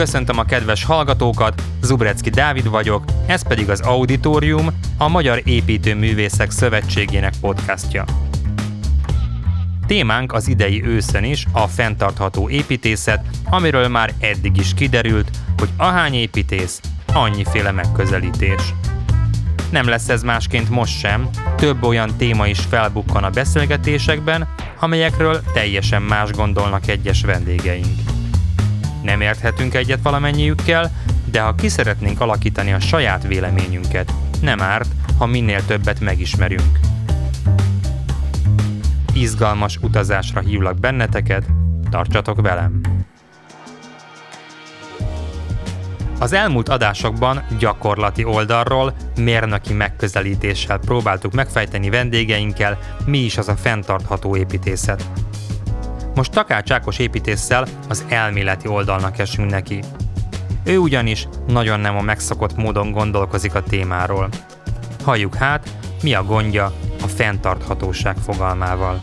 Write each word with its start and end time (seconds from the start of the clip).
Köszöntöm 0.00 0.38
a 0.38 0.44
kedves 0.44 0.84
hallgatókat, 0.84 1.62
Zubrecki 1.82 2.30
Dávid 2.30 2.68
vagyok, 2.68 3.04
ez 3.26 3.48
pedig 3.48 3.70
az 3.70 3.80
Auditorium, 3.80 4.66
a 4.98 5.08
Magyar 5.08 5.40
Építőművészek 5.44 6.50
Szövetségének 6.50 7.32
podcastja. 7.40 8.04
Témánk 9.86 10.32
az 10.32 10.48
idei 10.48 10.84
őszön 10.84 11.24
is 11.24 11.46
a 11.52 11.66
fenntartható 11.66 12.48
építészet, 12.48 13.24
amiről 13.44 13.88
már 13.88 14.12
eddig 14.20 14.56
is 14.56 14.74
kiderült, 14.74 15.30
hogy 15.58 15.68
ahány 15.76 16.14
építész, 16.14 16.80
annyiféle 17.12 17.70
megközelítés. 17.70 18.74
Nem 19.70 19.88
lesz 19.88 20.08
ez 20.08 20.22
másként 20.22 20.70
most 20.70 20.98
sem, 20.98 21.28
több 21.56 21.82
olyan 21.82 22.16
téma 22.16 22.46
is 22.46 22.60
felbukkan 22.60 23.24
a 23.24 23.30
beszélgetésekben, 23.30 24.48
amelyekről 24.78 25.42
teljesen 25.52 26.02
más 26.02 26.30
gondolnak 26.30 26.88
egyes 26.88 27.22
vendégeink. 27.22 28.09
Nem 29.02 29.20
érthetünk 29.20 29.74
egyet 29.74 30.02
valamennyiükkel, 30.02 30.90
de 31.24 31.40
ha 31.40 31.54
ki 31.54 31.68
alakítani 32.18 32.72
a 32.72 32.80
saját 32.80 33.26
véleményünket, 33.26 34.12
nem 34.40 34.60
árt, 34.60 34.88
ha 35.18 35.26
minél 35.26 35.64
többet 35.64 36.00
megismerünk. 36.00 36.78
Izgalmas 39.12 39.76
utazásra 39.76 40.40
hívlak 40.40 40.78
benneteket, 40.78 41.44
tartsatok 41.90 42.40
velem! 42.40 42.80
Az 46.20 46.32
elmúlt 46.32 46.68
adásokban 46.68 47.42
gyakorlati 47.58 48.24
oldalról, 48.24 48.94
mérnöki 49.16 49.72
megközelítéssel 49.72 50.78
próbáltuk 50.78 51.32
megfejteni 51.32 51.90
vendégeinkkel, 51.90 52.78
mi 53.06 53.18
is 53.18 53.36
az 53.36 53.48
a 53.48 53.56
fenntartható 53.56 54.36
építészet. 54.36 55.04
Most 56.14 56.32
Takács 56.32 56.70
Ákos 56.70 56.98
építéssel 56.98 57.66
az 57.88 58.04
elméleti 58.08 58.68
oldalnak 58.68 59.18
esünk 59.18 59.50
neki. 59.50 59.80
Ő 60.64 60.78
ugyanis 60.78 61.28
nagyon 61.46 61.80
nem 61.80 61.96
a 61.96 62.00
megszokott 62.00 62.56
módon 62.56 62.92
gondolkozik 62.92 63.54
a 63.54 63.62
témáról. 63.62 64.28
Halljuk 65.04 65.34
hát, 65.34 65.70
mi 66.02 66.14
a 66.14 66.24
gondja 66.24 66.72
a 67.02 67.06
fenntarthatóság 67.06 68.16
fogalmával. 68.16 69.02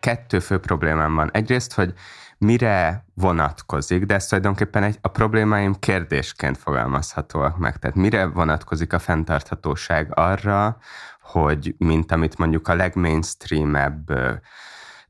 Kettő 0.00 0.38
fő 0.38 0.58
problémám 0.58 1.14
van. 1.14 1.30
Egyrészt, 1.32 1.72
hogy 1.74 1.92
mire 2.38 3.04
vonatkozik, 3.14 4.04
de 4.04 4.14
ez 4.14 4.26
tulajdonképpen 4.26 4.82
egy, 4.82 4.98
a 5.00 5.08
problémáim 5.08 5.74
kérdésként 5.78 6.58
fogalmazhatóak 6.58 7.58
meg. 7.58 7.76
Tehát 7.76 7.96
mire 7.96 8.26
vonatkozik 8.26 8.92
a 8.92 8.98
fenntarthatóság 8.98 10.18
arra, 10.18 10.76
hogy 11.26 11.74
mint 11.78 12.12
amit 12.12 12.38
mondjuk 12.38 12.68
a 12.68 12.74
legmainstreamebb 12.74 14.10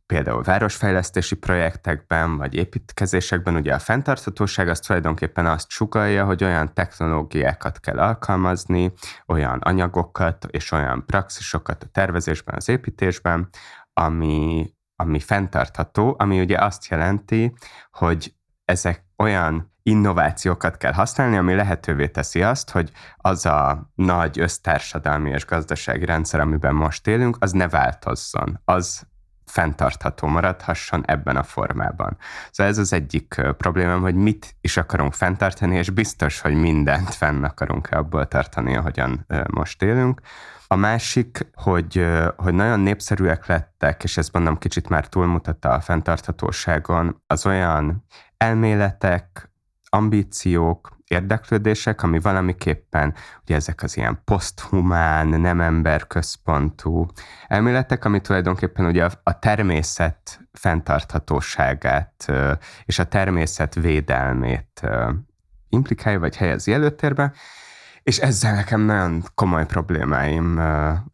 például 0.06 0.42
városfejlesztési 0.42 1.34
projektekben, 1.34 2.36
vagy 2.36 2.54
építkezésekben 2.54 3.54
ugye 3.54 3.74
a 3.74 3.78
fenntarthatóság 3.78 4.68
az 4.68 4.80
tulajdonképpen 4.80 5.46
azt 5.46 5.70
sugalja, 5.70 6.24
hogy 6.24 6.44
olyan 6.44 6.74
technológiákat 6.74 7.80
kell 7.80 7.98
alkalmazni, 7.98 8.92
olyan 9.26 9.58
anyagokat 9.58 10.46
és 10.50 10.72
olyan 10.72 11.06
praxisokat 11.06 11.82
a 11.82 11.88
tervezésben, 11.92 12.54
az 12.54 12.68
építésben, 12.68 13.48
ami, 13.92 14.72
ami 14.96 15.20
fenntartható, 15.20 16.14
ami 16.18 16.40
ugye 16.40 16.58
azt 16.58 16.86
jelenti, 16.86 17.54
hogy 17.90 18.34
ezek 18.64 19.04
olyan 19.16 19.74
innovációkat 19.86 20.76
kell 20.76 20.92
használni, 20.92 21.36
ami 21.36 21.54
lehetővé 21.54 22.08
teszi 22.08 22.42
azt, 22.42 22.70
hogy 22.70 22.90
az 23.16 23.46
a 23.46 23.90
nagy 23.94 24.38
össztársadalmi 24.38 25.30
és 25.30 25.46
gazdasági 25.46 26.04
rendszer, 26.04 26.40
amiben 26.40 26.74
most 26.74 27.06
élünk, 27.06 27.36
az 27.40 27.52
ne 27.52 27.68
változzon. 27.68 28.60
Az 28.64 29.06
fenntartható 29.44 30.26
maradhasson 30.26 31.02
ebben 31.06 31.36
a 31.36 31.42
formában. 31.42 32.16
Szóval 32.50 32.72
ez 32.72 32.78
az 32.78 32.92
egyik 32.92 33.40
problémám, 33.56 34.00
hogy 34.00 34.14
mit 34.14 34.56
is 34.60 34.76
akarunk 34.76 35.12
fenntartani, 35.12 35.76
és 35.76 35.90
biztos, 35.90 36.40
hogy 36.40 36.54
mindent 36.54 37.14
fenn 37.14 37.44
akarunk-e 37.44 37.98
abból 37.98 38.28
tartani, 38.28 38.76
ahogyan 38.76 39.26
most 39.50 39.82
élünk. 39.82 40.20
A 40.66 40.76
másik, 40.76 41.50
hogy, 41.54 42.06
hogy 42.36 42.54
nagyon 42.54 42.80
népszerűek 42.80 43.46
lettek, 43.46 44.04
és 44.04 44.16
ez 44.16 44.28
mondom 44.28 44.58
kicsit 44.58 44.88
már 44.88 45.08
túlmutatta 45.08 45.70
a 45.70 45.80
fenntarthatóságon, 45.80 47.22
az 47.26 47.46
olyan 47.46 48.04
elméletek, 48.36 49.50
ambíciók, 49.88 50.96
érdeklődések, 51.06 52.02
ami 52.02 52.20
valamiképpen, 52.20 53.14
ugye 53.42 53.54
ezek 53.54 53.82
az 53.82 53.96
ilyen 53.96 54.20
poszthumán, 54.24 55.26
nem 55.26 55.60
emberközpontú 55.60 57.06
elméletek, 57.46 58.04
ami 58.04 58.20
tulajdonképpen 58.20 58.86
ugye 58.86 59.08
a, 59.22 59.38
természet 59.38 60.40
fenntarthatóságát 60.52 62.32
és 62.84 62.98
a 62.98 63.04
természet 63.04 63.74
védelmét 63.74 64.80
implikálja, 65.68 66.18
vagy 66.18 66.36
helyezi 66.36 66.72
előtérbe, 66.72 67.32
és 68.02 68.18
ezzel 68.18 68.54
nekem 68.54 68.80
nagyon 68.80 69.22
komoly 69.34 69.66
problémáim 69.66 70.54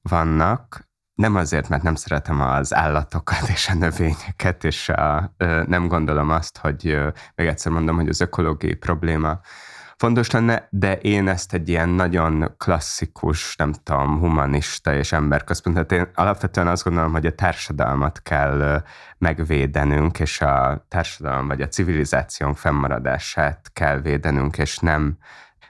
vannak, 0.02 0.90
nem 1.14 1.36
azért, 1.36 1.68
mert 1.68 1.82
nem 1.82 1.94
szeretem 1.94 2.40
az 2.40 2.74
állatokat 2.74 3.48
és 3.48 3.68
a 3.68 3.74
növényeket, 3.74 4.64
és 4.64 4.88
a, 4.88 5.34
nem 5.66 5.88
gondolom 5.88 6.30
azt, 6.30 6.58
hogy 6.58 6.98
még 7.34 7.46
egyszer 7.46 7.72
mondom, 7.72 7.96
hogy 7.96 8.08
az 8.08 8.20
ökológiai 8.20 8.74
probléma 8.74 9.40
fontos 10.02 10.30
lenne, 10.30 10.68
de 10.70 10.96
én 10.96 11.28
ezt 11.28 11.54
egy 11.54 11.68
ilyen 11.68 11.88
nagyon 11.88 12.54
klasszikus, 12.56 13.56
nem 13.56 13.72
tudom, 13.82 14.18
humanista 14.18 14.94
és 14.94 15.12
emberközpont, 15.12 15.74
tehát 15.74 15.92
én 15.92 16.14
alapvetően 16.14 16.66
azt 16.66 16.84
gondolom, 16.84 17.12
hogy 17.12 17.26
a 17.26 17.34
társadalmat 17.34 18.22
kell 18.22 18.82
megvédenünk, 19.18 20.20
és 20.20 20.40
a 20.40 20.84
társadalom 20.88 21.46
vagy 21.46 21.62
a 21.62 21.68
civilizációnk 21.68 22.56
fennmaradását 22.56 23.70
kell 23.72 24.00
védenünk, 24.00 24.58
és 24.58 24.78
nem, 24.78 25.18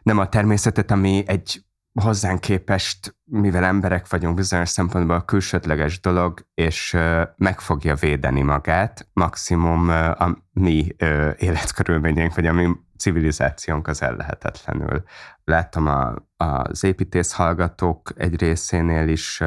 nem 0.03 0.19
a 0.19 0.28
természetet, 0.28 0.91
ami 0.91 1.22
egy 1.26 1.64
hozzánk 2.00 2.41
képest, 2.41 3.16
mivel 3.25 3.64
emberek 3.64 4.08
vagyunk 4.08 4.34
bizonyos 4.34 4.69
szempontból 4.69 5.16
a 5.16 5.25
külsődleges 5.25 6.00
dolog, 6.00 6.47
és 6.54 6.97
meg 7.36 7.60
fogja 7.60 7.94
védeni 7.94 8.42
magát, 8.42 9.08
maximum 9.12 9.88
a 9.88 10.36
mi 10.53 10.97
életkörülményeink, 11.36 12.34
vagy 12.34 12.47
a 12.47 12.53
mi 12.53 12.69
civilizációnk 12.98 13.88
az 13.88 14.03
ellehetetlenül. 14.03 15.03
Láttam 15.44 15.86
a, 15.86 16.14
az 16.36 16.84
építész 16.84 17.32
hallgatók 17.32 18.12
egy 18.16 18.41
részénél 18.41 19.09
is 19.09 19.42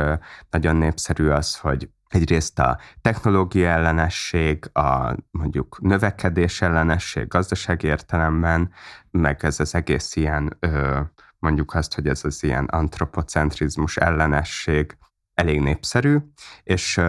nagyon 0.50 0.76
népszerű 0.76 1.28
az, 1.28 1.58
hogy 1.58 1.90
egyrészt 2.08 2.60
a 2.60 2.80
technológia 3.02 3.70
ellenesség, 3.70 4.70
a 4.74 5.16
mondjuk 5.32 5.80
növekedés 5.82 6.62
ellenesség 6.62 7.28
gazdasági 7.28 7.88
értelemben, 7.88 8.72
meg 9.12 9.46
ez 9.46 9.60
az 9.60 9.76
egész 9.76 10.16
ilyen 10.16 10.58
ö, 10.60 11.00
mondjuk 11.46 11.74
azt, 11.74 11.96
hogy 11.96 12.08
ez 12.08 12.24
az 12.24 12.44
ilyen 12.44 12.66
antropocentrizmus 12.66 13.98
ellenesség 13.98 14.98
elég 15.34 15.62
népszerű, 15.62 16.18
és 16.64 17.02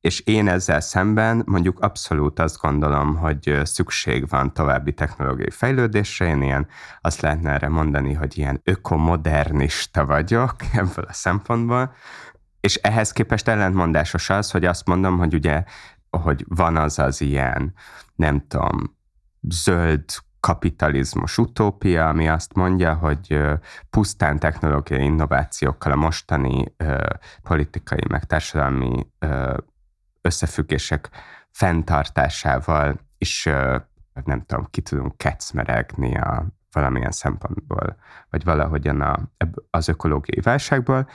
és 0.00 0.20
én 0.20 0.48
ezzel 0.48 0.80
szemben 0.80 1.42
mondjuk 1.46 1.80
abszolút 1.80 2.38
azt 2.38 2.60
gondolom, 2.60 3.16
hogy 3.16 3.60
szükség 3.62 4.28
van 4.28 4.52
további 4.52 4.92
technológiai 4.92 5.50
fejlődésre. 5.50 6.26
Én 6.26 6.42
ilyen, 6.42 6.66
azt 7.00 7.20
lehetne 7.20 7.50
erre 7.50 7.68
mondani, 7.68 8.12
hogy 8.12 8.38
ilyen 8.38 8.60
ökomodernista 8.64 10.04
vagyok 10.04 10.54
ebből 10.72 11.04
a 11.08 11.12
szempontból. 11.12 11.94
És 12.60 12.74
ehhez 12.74 13.12
képest 13.12 13.48
ellentmondásos 13.48 14.30
az, 14.30 14.50
hogy 14.50 14.64
azt 14.64 14.86
mondom, 14.86 15.18
hogy 15.18 15.34
ugye, 15.34 15.64
hogy 16.10 16.44
van 16.48 16.76
az 16.76 16.98
az 16.98 17.20
ilyen, 17.20 17.74
nem 18.14 18.46
tudom, 18.48 18.96
zöld 19.48 20.04
kapitalizmus 20.46 21.38
utópia, 21.38 22.08
ami 22.08 22.28
azt 22.28 22.54
mondja, 22.54 22.94
hogy 22.94 23.40
pusztán 23.90 24.38
technológiai 24.38 25.04
innovációkkal 25.04 25.92
a 25.92 25.96
mostani 25.96 26.74
politikai 27.42 28.00
meg 28.08 28.24
társadalmi 28.24 29.06
összefüggések 30.20 31.10
fenntartásával 31.50 33.00
is 33.18 33.44
nem 34.24 34.42
tudom, 34.46 34.66
ki 34.70 34.80
tudunk 34.80 35.16
kecmeregni 35.16 36.16
a 36.16 36.46
valamilyen 36.72 37.10
szempontból, 37.10 37.96
vagy 38.30 38.44
valahogyan 38.44 39.00
a, 39.00 39.16
az 39.70 39.88
ökológiai 39.88 40.40
válságból. 40.40 41.08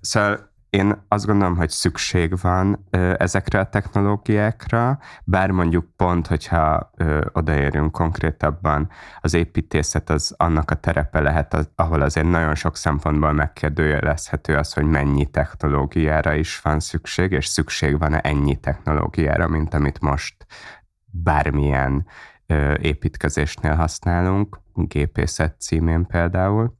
Szóval 0.00 0.54
én 0.70 1.04
azt 1.08 1.26
gondolom, 1.26 1.56
hogy 1.56 1.70
szükség 1.70 2.40
van 2.40 2.86
ö, 2.90 3.14
ezekre 3.18 3.58
a 3.58 3.68
technológiákra, 3.68 4.98
bár 5.24 5.50
mondjuk 5.50 5.86
pont, 5.96 6.26
hogyha 6.26 6.90
ö, 6.96 7.26
odaérünk 7.32 7.92
konkrétabban, 7.92 8.90
az 9.20 9.34
építészet 9.34 10.10
az 10.10 10.34
annak 10.36 10.70
a 10.70 10.74
terepe 10.74 11.20
lehet, 11.20 11.54
az, 11.54 11.70
ahol 11.74 12.02
azért 12.02 12.28
nagyon 12.28 12.54
sok 12.54 12.76
szempontból 12.76 13.32
megkérdőjelezhető 13.32 14.56
az, 14.56 14.72
hogy 14.72 14.84
mennyi 14.84 15.26
technológiára 15.26 16.34
is 16.34 16.60
van 16.60 16.80
szükség, 16.80 17.32
és 17.32 17.46
szükség 17.46 17.98
van-e 17.98 18.20
ennyi 18.20 18.56
technológiára, 18.56 19.48
mint 19.48 19.74
amit 19.74 20.00
most 20.00 20.46
bármilyen 21.04 22.06
ö, 22.46 22.74
építkezésnél 22.80 23.74
használunk, 23.74 24.60
gépészet 24.74 25.60
címén 25.60 26.06
például. 26.06 26.76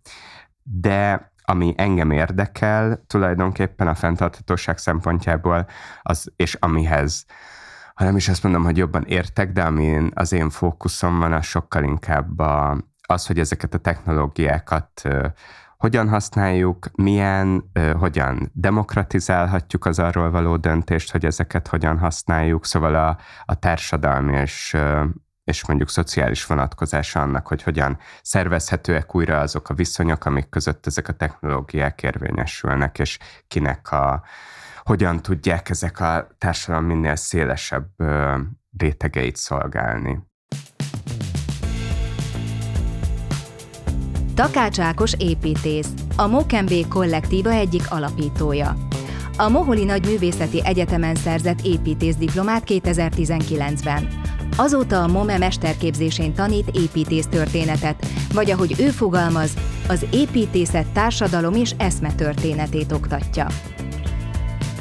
De 0.62 1.30
ami 1.46 1.74
engem 1.76 2.10
érdekel 2.10 3.04
tulajdonképpen 3.06 3.88
a 3.88 3.94
fenntarthatóság 3.94 4.78
szempontjából, 4.78 5.66
az, 6.02 6.32
és 6.36 6.54
amihez 6.54 7.26
ha 7.94 8.04
nem 8.04 8.16
is 8.16 8.28
azt 8.28 8.42
mondom, 8.42 8.64
hogy 8.64 8.76
jobban 8.76 9.04
értek, 9.04 9.52
de 9.52 9.62
amin 9.62 10.10
az 10.14 10.32
én 10.32 10.50
fókuszom 10.50 11.18
van, 11.18 11.32
az 11.32 11.44
sokkal 11.44 11.84
inkább 11.84 12.38
a, 12.38 12.78
az, 13.06 13.26
hogy 13.26 13.38
ezeket 13.38 13.74
a 13.74 13.78
technológiákat 13.78 15.02
hogyan 15.76 16.08
használjuk, 16.08 16.86
milyen, 16.94 17.70
hogyan 17.98 18.50
demokratizálhatjuk 18.52 19.84
az 19.84 19.98
arról 19.98 20.30
való 20.30 20.56
döntést, 20.56 21.12
hogy 21.12 21.24
ezeket 21.24 21.68
hogyan 21.68 21.98
használjuk, 21.98 22.66
szóval 22.66 22.94
a, 22.94 23.18
a 23.44 23.54
társadalmi 23.54 24.36
és, 24.36 24.76
és 25.46 25.66
mondjuk 25.66 25.88
szociális 25.88 26.46
vonatkozása 26.46 27.20
annak, 27.20 27.46
hogy 27.46 27.62
hogyan 27.62 27.98
szervezhetőek 28.22 29.14
újra 29.14 29.40
azok 29.40 29.68
a 29.68 29.74
viszonyok, 29.74 30.24
amik 30.24 30.48
között 30.48 30.86
ezek 30.86 31.08
a 31.08 31.12
technológiák 31.12 32.02
érvényesülnek, 32.02 32.98
és 32.98 33.18
kinek 33.48 33.90
a, 33.90 34.22
hogyan 34.82 35.22
tudják 35.22 35.70
ezek 35.70 36.00
a 36.00 36.28
társadalom 36.38 36.84
minél 36.84 37.16
szélesebb 37.16 37.86
rétegeit 38.78 39.36
szolgálni. 39.36 40.18
Takács 44.34 44.80
Ákos 44.80 45.12
építész, 45.18 45.92
a 46.16 46.26
Mokembé 46.26 46.82
kollektíva 46.88 47.50
egyik 47.50 47.90
alapítója. 47.90 48.76
A 49.36 49.48
Moholi 49.48 49.84
Nagy 49.84 50.06
Művészeti 50.06 50.64
Egyetemen 50.64 51.14
szerzett 51.14 51.60
építész 51.62 52.16
diplomát 52.16 52.62
2019-ben. 52.66 54.34
Azóta 54.56 55.02
a 55.02 55.06
MOME 55.06 55.38
mesterképzésén 55.38 56.34
tanít 56.34 56.70
építész 56.72 57.26
történetet, 57.26 58.06
vagy 58.32 58.50
ahogy 58.50 58.74
ő 58.78 58.88
fogalmaz, 58.88 59.50
az 59.88 60.06
építészet 60.10 60.86
társadalom 60.86 61.54
és 61.54 61.74
eszme 61.76 62.14
történetét 62.14 62.92
oktatja. 62.92 63.46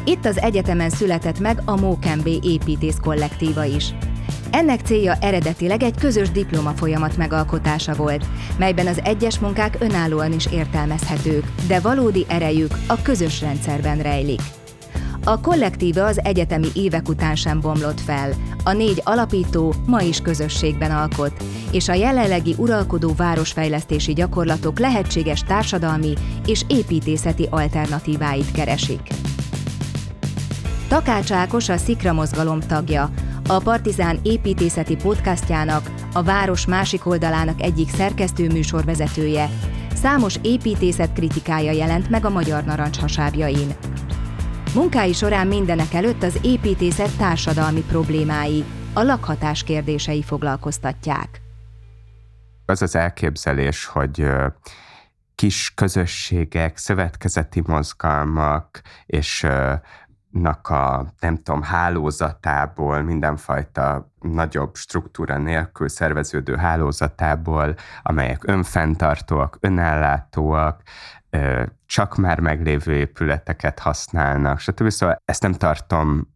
Itt 0.05 0.25
az 0.25 0.37
egyetemen 0.37 0.89
született 0.89 1.39
meg 1.39 1.61
a 1.65 1.75
Mókembé 1.75 2.39
építész 2.43 2.97
kollektíva 3.01 3.63
is. 3.63 3.93
Ennek 4.51 4.79
célja 4.81 5.15
eredetileg 5.21 5.83
egy 5.83 5.97
közös 5.99 6.31
diploma 6.31 6.71
folyamat 6.71 7.17
megalkotása 7.17 7.93
volt, 7.93 8.25
melyben 8.57 8.87
az 8.87 9.01
egyes 9.03 9.39
munkák 9.39 9.77
önállóan 9.79 10.33
is 10.33 10.47
értelmezhetők, 10.51 11.45
de 11.67 11.79
valódi 11.79 12.25
erejük 12.27 12.71
a 12.87 13.01
közös 13.01 13.41
rendszerben 13.41 13.97
rejlik. 13.97 14.41
A 15.27 15.39
kollektíva 15.39 16.05
az 16.05 16.23
egyetemi 16.23 16.67
évek 16.73 17.09
után 17.09 17.35
sem 17.35 17.59
bomlott 17.59 18.01
fel, 18.01 18.33
a 18.63 18.71
négy 18.71 19.01
alapító 19.03 19.73
ma 19.85 20.01
is 20.01 20.19
közösségben 20.21 20.91
alkot, 20.91 21.43
és 21.71 21.87
a 21.87 21.93
jelenlegi 21.93 22.55
uralkodó 22.57 23.13
városfejlesztési 23.17 24.13
gyakorlatok 24.13 24.79
lehetséges 24.79 25.39
társadalmi 25.39 26.13
és 26.45 26.63
építészeti 26.67 27.47
alternatíváit 27.49 28.51
keresik. 28.51 28.99
Takács 30.87 31.31
Ákos 31.31 31.69
a 31.69 31.77
Szikra 31.77 32.13
mozgalom 32.13 32.59
tagja, 32.59 33.09
a 33.47 33.57
Partizán 33.57 34.19
építészeti 34.23 34.95
podcastjának, 34.95 35.91
a 36.13 36.23
város 36.23 36.65
másik 36.65 37.05
oldalának 37.05 37.61
egyik 37.61 37.89
szerkesztő 37.89 38.47
műsorvezetője. 38.47 39.49
Számos 39.93 40.35
építészet 40.41 41.13
kritikája 41.13 41.71
jelent 41.71 42.09
meg 42.09 42.25
a 42.25 42.29
magyar 42.29 42.63
narancs 42.63 42.97
hasábjain. 42.97 43.75
Munkái 44.75 45.13
során 45.13 45.47
mindenek 45.47 45.93
előtt 45.93 46.23
az 46.23 46.39
építészet 46.41 47.17
társadalmi 47.17 47.81
problémái, 47.81 48.63
a 48.93 49.01
lakhatás 49.01 49.63
kérdései 49.63 50.23
foglalkoztatják. 50.23 51.41
Az 52.65 52.81
az 52.81 52.95
elképzelés, 52.95 53.85
hogy 53.85 54.27
kis 55.35 55.73
közösségek, 55.75 56.77
szövetkezeti 56.77 57.61
mozgalmak 57.65 58.81
és 59.05 59.47
nak 60.29 60.69
a, 60.69 61.13
nem 61.19 61.35
tudom, 61.35 61.61
hálózatából, 61.61 63.01
mindenfajta 63.01 64.11
nagyobb 64.19 64.75
struktúra 64.75 65.37
nélkül 65.37 65.89
szerveződő 65.89 66.55
hálózatából, 66.55 67.75
amelyek 68.03 68.47
önfenntartóak, 68.47 69.57
önellátóak, 69.59 70.81
csak 71.85 72.15
már 72.15 72.39
meglévő 72.39 72.93
épületeket 72.93 73.79
használnak, 73.79 74.59
stb. 74.59 74.89
Szóval 74.89 75.21
ezt 75.25 75.41
nem 75.41 75.53
tartom 75.53 76.27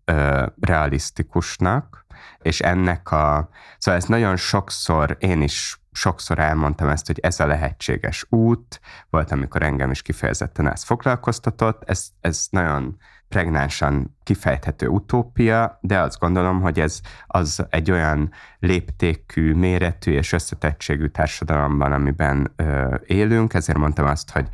realisztikusnak, 0.60 2.06
és 2.42 2.60
ennek 2.60 3.12
a, 3.12 3.50
szóval 3.78 4.00
ez 4.00 4.08
nagyon 4.08 4.36
sokszor, 4.36 5.16
én 5.20 5.42
is 5.42 5.82
sokszor 5.92 6.40
elmondtam 6.40 6.90
ezt, 6.90 7.08
hogy 7.08 7.20
ez 7.20 7.40
a 7.40 7.46
lehetséges 7.46 8.26
út, 8.30 8.80
volt, 9.10 9.32
amikor 9.32 9.62
engem 9.62 9.92
is 9.92 10.02
kifejezetten 10.02 10.72
ez 10.72 10.84
foglalkoztatott, 10.84 11.84
ez, 11.90 12.08
ez 12.22 12.48
nagyon 12.50 12.98
pregnánsan 13.30 14.18
kifejthető 14.24 14.88
utópia, 14.88 15.80
de 15.82 16.00
azt 16.00 16.20
gondolom, 16.20 16.62
hogy 16.62 16.80
ez 16.80 17.00
az 17.28 17.66
egy 17.70 17.92
olyan 17.92 18.32
léptékű, 18.60 19.54
méretű 19.54 20.12
és 20.12 20.32
összetettségű 20.32 21.08
társadalomban, 21.08 21.92
amiben 21.92 22.54
ö, 22.56 22.96
élünk, 23.06 23.54
ezért 23.54 23.78
mondtam 23.78 24.06
azt, 24.06 24.32
hogy 24.32 24.50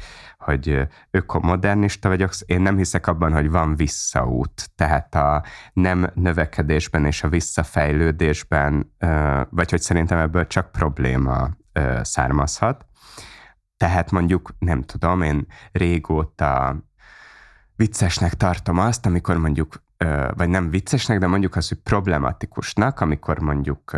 hogy 0.46 0.88
ökomodernista 1.12 2.10
vagyok, 2.10 2.32
én 2.46 2.62
nem 2.62 2.78
hiszek 2.78 3.08
abban, 3.08 3.34
hogy 3.34 3.50
van 3.50 3.76
visszaút. 3.76 4.70
Tehát 4.76 5.16
a 5.16 5.44
nem 5.74 6.12
növekedésben 6.14 7.06
és 7.06 7.24
a 7.24 7.30
visszafejlődésben, 7.30 8.94
vagy 9.50 9.70
hogy 9.70 9.82
szerintem 9.82 10.18
ebből 10.18 10.48
csak 10.48 10.72
probléma 10.72 11.50
származhat. 12.02 12.86
Tehát 13.78 14.12
mondjuk, 14.12 14.50
nem 14.60 14.82
tudom, 14.82 15.22
én 15.22 15.46
régóta 15.72 16.78
viccesnek 17.76 18.34
tartom 18.34 18.80
azt, 18.80 19.06
amikor 19.06 19.38
mondjuk, 19.38 19.84
vagy 20.34 20.50
nem 20.50 20.70
viccesnek, 20.70 21.20
de 21.20 21.28
mondjuk 21.28 21.56
azt, 21.56 21.70
hogy 21.70 21.78
problematikusnak, 21.78 23.00
amikor 23.00 23.40
mondjuk 23.40 23.92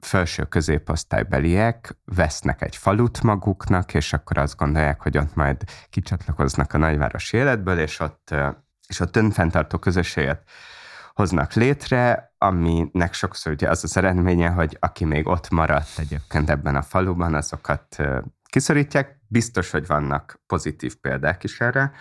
felső 0.00 0.44
középosztálybeliek 0.44 1.96
vesznek 2.04 2.62
egy 2.62 2.76
falut 2.76 3.22
maguknak, 3.22 3.94
és 3.94 4.12
akkor 4.12 4.38
azt 4.38 4.56
gondolják, 4.56 5.02
hogy 5.02 5.18
ott 5.18 5.34
majd 5.34 5.62
kicsatlakoznak 5.90 6.72
a 6.72 6.78
nagyvárosi 6.78 7.36
életből, 7.36 7.78
és 7.78 8.00
ott, 8.00 8.34
és 8.88 9.00
ott 9.00 9.16
önfenntartó 9.16 9.78
közösséget 9.78 10.42
hoznak 11.14 11.52
létre, 11.52 12.32
aminek 12.38 13.14
sokszor 13.14 13.52
ugye 13.52 13.68
az 13.68 13.84
az 13.84 13.96
eredménye, 13.96 14.48
hogy 14.48 14.76
aki 14.80 15.04
még 15.04 15.26
ott 15.26 15.50
maradt 15.50 15.98
egyébként 15.98 16.50
ebben 16.50 16.76
a 16.76 16.82
faluban, 16.82 17.34
azokat 17.34 17.96
kiszorítják. 18.48 19.20
Biztos, 19.28 19.70
hogy 19.70 19.86
vannak 19.86 20.40
pozitív 20.46 20.96
példák 20.96 21.44
is 21.44 21.60
erre, 21.60 21.92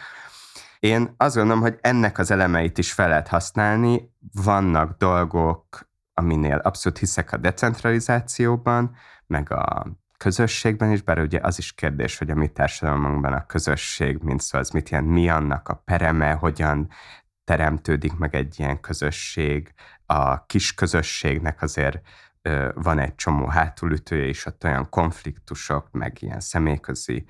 én 0.82 1.14
azt 1.18 1.36
gondolom, 1.36 1.62
hogy 1.62 1.78
ennek 1.82 2.18
az 2.18 2.32
elemeit 2.32 2.78
is 2.78 2.94
fel 2.94 3.08
lehet 3.08 3.28
használni. 3.28 4.14
Vannak 4.34 4.98
dolgok, 4.98 5.90
aminél 6.14 6.58
abszolút 6.58 6.98
hiszek 6.98 7.32
a 7.32 7.38
decentralizációban, 7.38 8.96
meg 9.28 9.52
a 9.52 9.86
közösségben 10.18 10.92
is, 10.92 11.02
bár 11.02 11.20
ugye 11.20 11.40
az 11.42 11.58
is 11.58 11.74
kérdés, 11.74 12.18
hogy 12.18 12.30
a 12.30 12.36
mi 12.36 12.48
társadalmunkban 12.48 13.34
a 13.34 13.46
közösség, 13.46 14.18
mint 14.22 14.42
szó, 14.42 14.58
az 14.58 14.70
mit 14.70 14.90
jelent, 14.90 15.10
mi 15.10 15.30
annak 15.30 15.70
a 15.70 15.76
pereme, 15.76 16.32
hogyan 16.32 16.90
teremtődik 17.44 18.18
meg 18.18 18.36
egy 18.36 18.60
ilyen 18.60 18.80
közösség. 18.80 19.74
A 20.06 20.46
kis 20.46 20.74
közösségnek 20.74 21.62
azért 21.62 22.02
van 22.74 23.00
egy 23.00 23.16
csomó 23.16 23.46
hátulütője 23.46 24.28
is, 24.28 24.46
ott 24.46 24.64
olyan 24.64 24.90
konfliktusok, 24.90 25.92
meg 25.92 26.18
ilyen 26.22 26.40
személyközi 26.40 27.26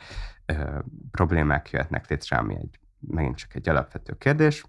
ö, 0.45 0.79
problémák 1.11 1.69
jöhetnek 1.69 2.09
létre, 2.09 2.37
ami 2.37 2.55
egy 2.55 2.79
megint 3.07 3.37
csak 3.37 3.55
egy 3.55 3.69
alapvető 3.69 4.13
kérdés, 4.17 4.65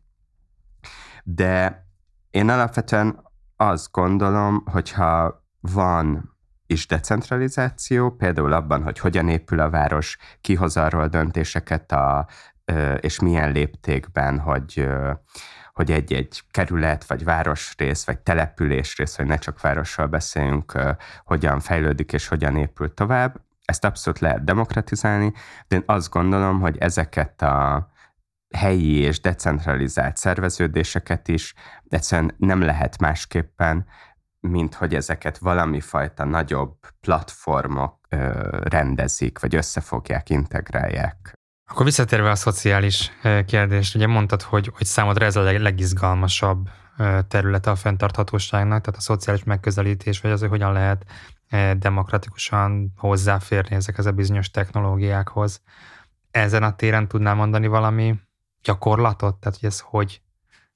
de 1.25 1.87
én 2.31 2.49
alapvetően 2.49 3.31
azt 3.57 3.93
gondolom, 3.93 4.65
hogyha 4.67 5.45
van 5.61 6.37
is 6.67 6.87
decentralizáció, 6.87 8.11
például 8.11 8.53
abban, 8.53 8.83
hogy 8.83 8.99
hogyan 8.99 9.29
épül 9.29 9.61
a 9.61 9.71
város, 9.71 10.19
ki 10.41 10.55
hoz 10.55 10.77
arról 10.77 11.09
döntéseket, 11.09 11.93
a, 11.93 12.27
és 13.01 13.21
milyen 13.21 13.53
léptékben, 13.53 14.39
hogy, 14.39 14.89
hogy 15.73 15.91
egy-egy 15.91 16.43
kerület, 16.51 17.07
vagy 17.07 17.25
városrész, 17.25 18.05
vagy 18.05 18.19
településrész, 18.19 19.17
hogy 19.17 19.27
ne 19.27 19.37
csak 19.37 19.61
városról 19.61 20.07
beszéljünk, 20.07 20.79
hogyan 21.25 21.61
fejlődik 21.61 22.13
és 22.13 22.29
hogyan 22.29 22.57
épül 22.57 22.95
tovább. 22.95 23.41
Ezt 23.65 23.85
abszolút 23.85 24.19
lehet 24.19 24.45
demokratizálni, 24.45 25.33
de 25.69 25.77
én 25.77 25.83
azt 25.87 26.11
gondolom, 26.11 26.61
hogy 26.61 26.77
ezeket 26.79 27.43
a 27.43 27.91
helyi 28.53 28.99
és 28.99 29.21
decentralizált 29.21 30.17
szerveződéseket 30.17 31.29
is 31.29 31.55
egyszerűen 31.89 32.35
nem 32.39 32.61
lehet 32.61 32.99
másképpen, 32.99 33.87
mint 34.41 34.75
hogy 34.75 34.95
ezeket 34.95 35.39
valami 35.39 35.81
fajta 35.81 36.25
nagyobb 36.25 36.77
platformok 37.01 37.99
ö, 38.09 38.49
rendezik, 38.63 39.39
vagy 39.39 39.55
összefogják, 39.55 40.31
integrálják. 40.31 41.33
Akkor 41.71 41.85
visszatérve 41.85 42.31
a 42.31 42.35
szociális 42.35 43.13
kérdést, 43.47 43.95
ugye 43.95 44.07
mondtad, 44.07 44.43
hogy, 44.43 44.71
hogy 44.77 44.87
számodra 44.87 45.25
ez 45.25 45.37
a 45.37 45.43
legizgalmasabb 45.43 46.69
területe 47.29 47.71
a 47.71 47.77
fenntarthatóságnak, 47.77 48.81
tehát 48.81 48.99
a 48.99 49.03
szociális 49.03 49.45
megközelítés, 49.45 50.21
vagy 50.21 50.31
az, 50.31 50.41
hogy 50.41 50.49
hogyan 50.49 50.73
lehet 50.73 51.05
demokratikusan 51.79 52.93
hozzáférni 52.97 53.77
ezekhez 53.77 54.07
a 54.07 54.13
bizonyos 54.13 54.51
technológiákhoz. 54.51 55.63
Ezen 56.31 56.63
a 56.63 56.75
téren 56.75 57.09
tudnál 57.09 57.35
mondani 57.35 57.67
valami 57.67 58.21
gyakorlatot? 58.63 59.37
Tehát, 59.37 59.59
hogy 59.61 59.69
ez 59.69 59.81
hogy, 59.81 60.23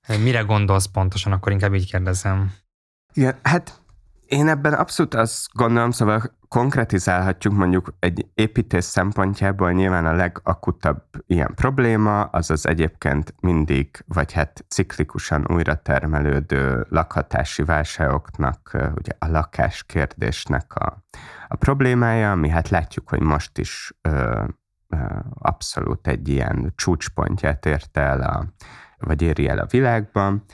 mire 0.08 0.40
gondolsz 0.40 0.86
pontosan, 0.86 1.32
akkor 1.32 1.52
inkább 1.52 1.74
így 1.74 1.90
kérdezem. 1.90 2.52
Igen, 3.12 3.38
hát 3.42 3.80
én 4.26 4.48
ebben 4.48 4.72
abszolút 4.72 5.14
azt 5.14 5.46
gondolom, 5.52 5.90
szóval 5.90 6.36
konkretizálhatjuk 6.48 7.54
mondjuk 7.54 7.94
egy 7.98 8.26
építés 8.34 8.84
szempontjából 8.84 9.72
nyilván 9.72 10.06
a 10.06 10.12
legakutabb 10.12 11.02
ilyen 11.26 11.52
probléma, 11.54 12.22
az 12.22 12.50
az 12.50 12.66
egyébként 12.66 13.34
mindig, 13.40 14.04
vagy 14.06 14.32
hát 14.32 14.64
ciklikusan 14.68 15.46
újra 15.48 15.74
termelődő 15.74 16.86
lakhatási 16.88 17.62
válságoknak, 17.62 18.70
ugye 18.94 19.12
a 19.18 19.26
lakáskérdésnek 19.26 20.74
a, 20.74 21.04
a 21.48 21.56
problémája, 21.56 22.30
ami 22.30 22.48
hát 22.48 22.68
látjuk, 22.68 23.08
hogy 23.08 23.20
most 23.20 23.58
is 23.58 23.92
ö, 24.02 24.44
abszolút 25.34 26.06
egy 26.06 26.28
ilyen 26.28 26.72
csúcspontját 26.76 27.66
érte 27.66 28.00
el, 28.00 28.20
a, 28.20 28.52
vagy 28.98 29.22
éri 29.22 29.48
el 29.48 29.58
a 29.58 29.66
világban, 29.66 30.44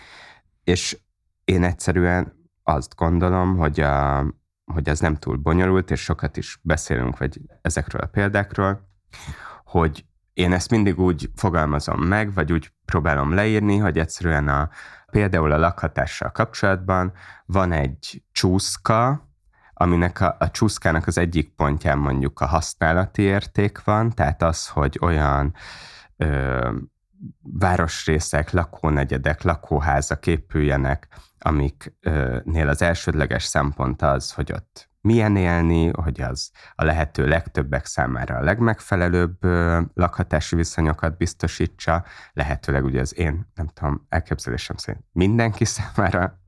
és 0.64 0.98
én 1.44 1.64
egyszerűen 1.64 2.32
azt 2.62 2.94
gondolom, 2.94 3.56
hogy, 3.56 3.80
a, 3.80 4.24
hogy 4.64 4.88
ez 4.88 5.00
nem 5.00 5.16
túl 5.16 5.36
bonyolult, 5.36 5.90
és 5.90 6.00
sokat 6.00 6.36
is 6.36 6.58
beszélünk 6.62 7.18
vagy 7.18 7.40
ezekről 7.62 8.00
a 8.00 8.06
példákról, 8.06 8.88
hogy 9.64 10.04
én 10.32 10.52
ezt 10.52 10.70
mindig 10.70 10.98
úgy 10.98 11.30
fogalmazom 11.34 12.00
meg, 12.00 12.34
vagy 12.34 12.52
úgy 12.52 12.72
próbálom 12.84 13.34
leírni, 13.34 13.76
hogy 13.76 13.98
egyszerűen 13.98 14.48
a, 14.48 14.70
például 15.10 15.52
a 15.52 15.58
lakhatással 15.58 16.30
kapcsolatban 16.30 17.12
van 17.46 17.72
egy 17.72 18.22
csúszka, 18.32 19.30
aminek 19.82 20.20
a, 20.20 20.36
a 20.38 20.50
csúszkának 20.50 21.06
az 21.06 21.18
egyik 21.18 21.54
pontján 21.54 21.98
mondjuk 21.98 22.40
a 22.40 22.46
használati 22.46 23.22
érték 23.22 23.84
van, 23.84 24.10
tehát 24.10 24.42
az, 24.42 24.68
hogy 24.68 24.98
olyan 25.00 25.54
ö, 26.16 26.70
városrészek, 27.42 28.50
lakónegyedek, 28.50 29.42
lakóházak 29.42 30.26
épüljenek, 30.26 31.08
amiknél 31.38 32.68
az 32.68 32.82
elsődleges 32.82 33.44
szempont 33.44 34.02
az, 34.02 34.32
hogy 34.32 34.52
ott 34.52 34.90
milyen 35.00 35.36
élni, 35.36 35.90
hogy 35.92 36.20
az 36.20 36.50
a 36.74 36.84
lehető 36.84 37.26
legtöbbek 37.26 37.86
számára 37.86 38.36
a 38.36 38.42
legmegfelelőbb 38.42 39.44
lakhatási 39.94 40.56
viszonyokat 40.56 41.16
biztosítsa, 41.16 42.04
lehetőleg 42.32 42.84
ugye 42.84 43.00
az 43.00 43.18
én, 43.18 43.50
nem 43.54 43.66
tudom, 43.66 44.06
elképzelésem 44.08 44.76
szerint 44.76 45.04
mindenki 45.12 45.64
számára 45.76 46.41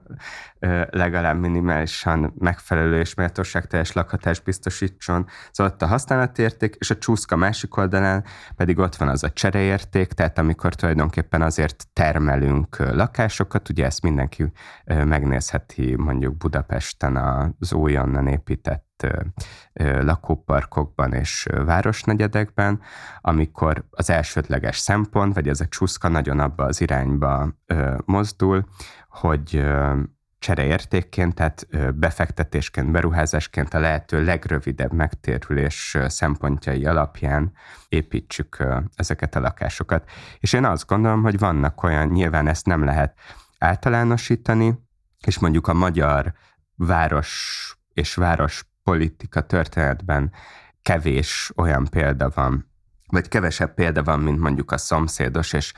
legalább 0.90 1.38
minimálisan 1.38 2.32
megfelelő 2.38 2.98
és 2.98 3.14
méltóságteljes 3.14 3.92
lakhatás 3.92 4.40
biztosítson. 4.40 5.26
Szóval 5.50 5.72
ott 5.72 5.82
a 5.82 5.86
használatérték, 5.86 6.76
és 6.78 6.90
a 6.90 6.98
csúszka 6.98 7.36
másik 7.36 7.76
oldalán 7.76 8.24
pedig 8.56 8.78
ott 8.78 8.96
van 8.96 9.08
az 9.08 9.24
a 9.24 9.30
csereérték, 9.30 10.12
tehát 10.12 10.38
amikor 10.38 10.74
tulajdonképpen 10.74 11.42
azért 11.42 11.86
termelünk 11.92 12.76
lakásokat, 12.76 13.68
ugye 13.68 13.84
ezt 13.84 14.02
mindenki 14.02 14.52
megnézheti 14.84 15.94
mondjuk 15.96 16.36
Budapesten 16.36 17.16
az 17.60 17.72
újonnan 17.72 18.26
épített 18.26 19.06
lakóparkokban 20.00 21.12
és 21.12 21.46
városnegyedekben, 21.64 22.80
amikor 23.20 23.84
az 23.90 24.10
elsődleges 24.10 24.78
szempont, 24.78 25.34
vagy 25.34 25.48
ez 25.48 25.60
a 25.60 25.66
csúszka 25.66 26.08
nagyon 26.08 26.38
abba 26.38 26.64
az 26.64 26.80
irányba 26.80 27.54
mozdul, 28.04 28.64
hogy 29.14 29.64
csereértékként, 30.38 31.34
tehát 31.34 31.66
befektetésként, 31.94 32.90
beruházásként 32.90 33.74
a 33.74 33.78
lehető 33.78 34.24
legrövidebb 34.24 34.92
megtérülés 34.92 35.96
szempontjai 36.06 36.86
alapján 36.86 37.52
építsük 37.88 38.66
ezeket 38.94 39.34
a 39.34 39.40
lakásokat. 39.40 40.10
És 40.38 40.52
én 40.52 40.64
azt 40.64 40.86
gondolom, 40.86 41.22
hogy 41.22 41.38
vannak 41.38 41.82
olyan, 41.82 42.08
nyilván 42.08 42.48
ezt 42.48 42.66
nem 42.66 42.84
lehet 42.84 43.18
általánosítani, 43.58 44.74
és 45.26 45.38
mondjuk 45.38 45.66
a 45.66 45.74
magyar 45.74 46.32
város 46.76 47.76
és 47.92 48.14
város 48.14 48.64
politika 48.82 49.40
történetben 49.40 50.32
kevés 50.82 51.52
olyan 51.56 51.84
példa 51.90 52.30
van, 52.34 52.70
vagy 53.06 53.28
kevesebb 53.28 53.74
példa 53.74 54.02
van, 54.02 54.20
mint 54.20 54.38
mondjuk 54.38 54.72
a 54.72 54.78
szomszédos 54.78 55.52
és 55.52 55.72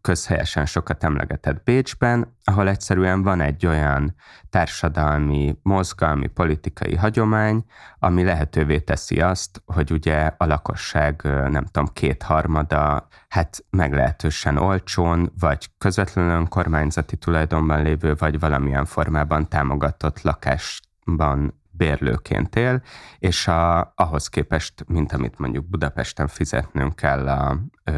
közhelyesen 0.00 0.66
sokat 0.66 1.04
emlegetett 1.04 1.62
Bécsben, 1.62 2.36
ahol 2.44 2.68
egyszerűen 2.68 3.22
van 3.22 3.40
egy 3.40 3.66
olyan 3.66 4.14
társadalmi, 4.50 5.56
mozgalmi, 5.62 6.26
politikai 6.26 6.96
hagyomány, 6.96 7.64
ami 7.98 8.24
lehetővé 8.24 8.78
teszi 8.78 9.20
azt, 9.20 9.62
hogy 9.66 9.90
ugye 9.90 10.30
a 10.36 10.46
lakosság, 10.46 11.20
nem 11.24 11.64
tudom, 11.64 11.86
kétharmada, 11.92 13.08
hát 13.28 13.64
meglehetősen 13.70 14.56
olcsón, 14.56 15.32
vagy 15.40 15.70
közvetlenül 15.78 16.30
önkormányzati 16.30 17.16
tulajdonban 17.16 17.82
lévő, 17.82 18.14
vagy 18.14 18.38
valamilyen 18.38 18.84
formában 18.84 19.48
támogatott 19.48 20.22
lakásban 20.22 21.60
bérlőként 21.78 22.56
él, 22.56 22.82
és 23.18 23.48
a, 23.48 23.92
ahhoz 23.96 24.28
képest, 24.28 24.84
mint 24.86 25.12
amit 25.12 25.38
mondjuk 25.38 25.68
Budapesten 25.68 26.28
fizetnünk 26.28 26.96
kell 26.96 27.28
a, 27.28 27.58
ö, 27.84 27.92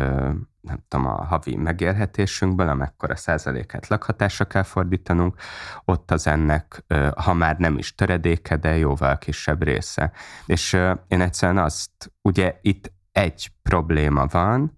nem 0.61 0.85
tudom, 0.89 1.07
a 1.07 1.25
havi 1.25 1.57
megélhetésünkből, 1.57 2.69
amekkora 2.69 3.17
százalékát 3.17 3.89
lakhatásra 3.89 4.45
kell 4.45 4.63
fordítanunk, 4.63 5.37
ott 5.85 6.11
az 6.11 6.27
ennek, 6.27 6.85
ö, 6.87 7.09
ha 7.17 7.35
már 7.35 7.57
nem 7.57 7.79
is 7.79 7.95
töredéke, 7.95 8.57
de 8.57 8.77
jóval 8.77 9.19
kisebb 9.19 9.63
része. 9.63 10.13
És 10.47 10.73
ö, 10.73 10.93
én 11.09 11.21
egyszerűen 11.21 11.59
azt, 11.59 12.13
ugye 12.23 12.59
itt 12.61 12.93
egy 13.13 13.51
probléma 13.63 14.27
van, 14.27 14.77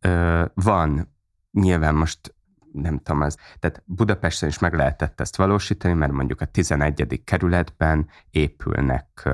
ö, 0.00 0.44
van 0.54 1.12
nyilván 1.52 1.94
most 1.94 2.33
nem 2.74 2.98
tudom, 2.98 3.20
az, 3.20 3.36
tehát 3.58 3.82
Budapesten 3.84 4.48
is 4.48 4.58
meg 4.58 4.74
lehetett 4.74 5.20
ezt 5.20 5.36
valósítani, 5.36 5.94
mert 5.94 6.12
mondjuk 6.12 6.40
a 6.40 6.44
11. 6.44 7.22
kerületben 7.24 8.08
épülnek 8.30 9.28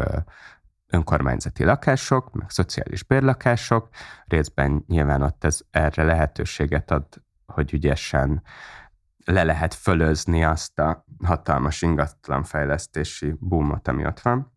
önkormányzati 0.86 1.64
lakások, 1.64 2.32
meg 2.32 2.50
szociális 2.50 3.02
bérlakások, 3.02 3.88
részben 4.24 4.84
nyilván 4.86 5.22
ott 5.22 5.44
ez 5.44 5.60
erre 5.70 6.02
lehetőséget 6.02 6.90
ad, 6.90 7.06
hogy 7.46 7.72
ügyesen 7.72 8.42
le 9.24 9.42
lehet 9.42 9.74
fölözni 9.74 10.44
azt 10.44 10.78
a 10.78 11.04
hatalmas 11.24 11.82
ingatlanfejlesztési 11.82 13.34
boomot, 13.38 13.88
ami 13.88 14.06
ott 14.06 14.20
van. 14.20 14.52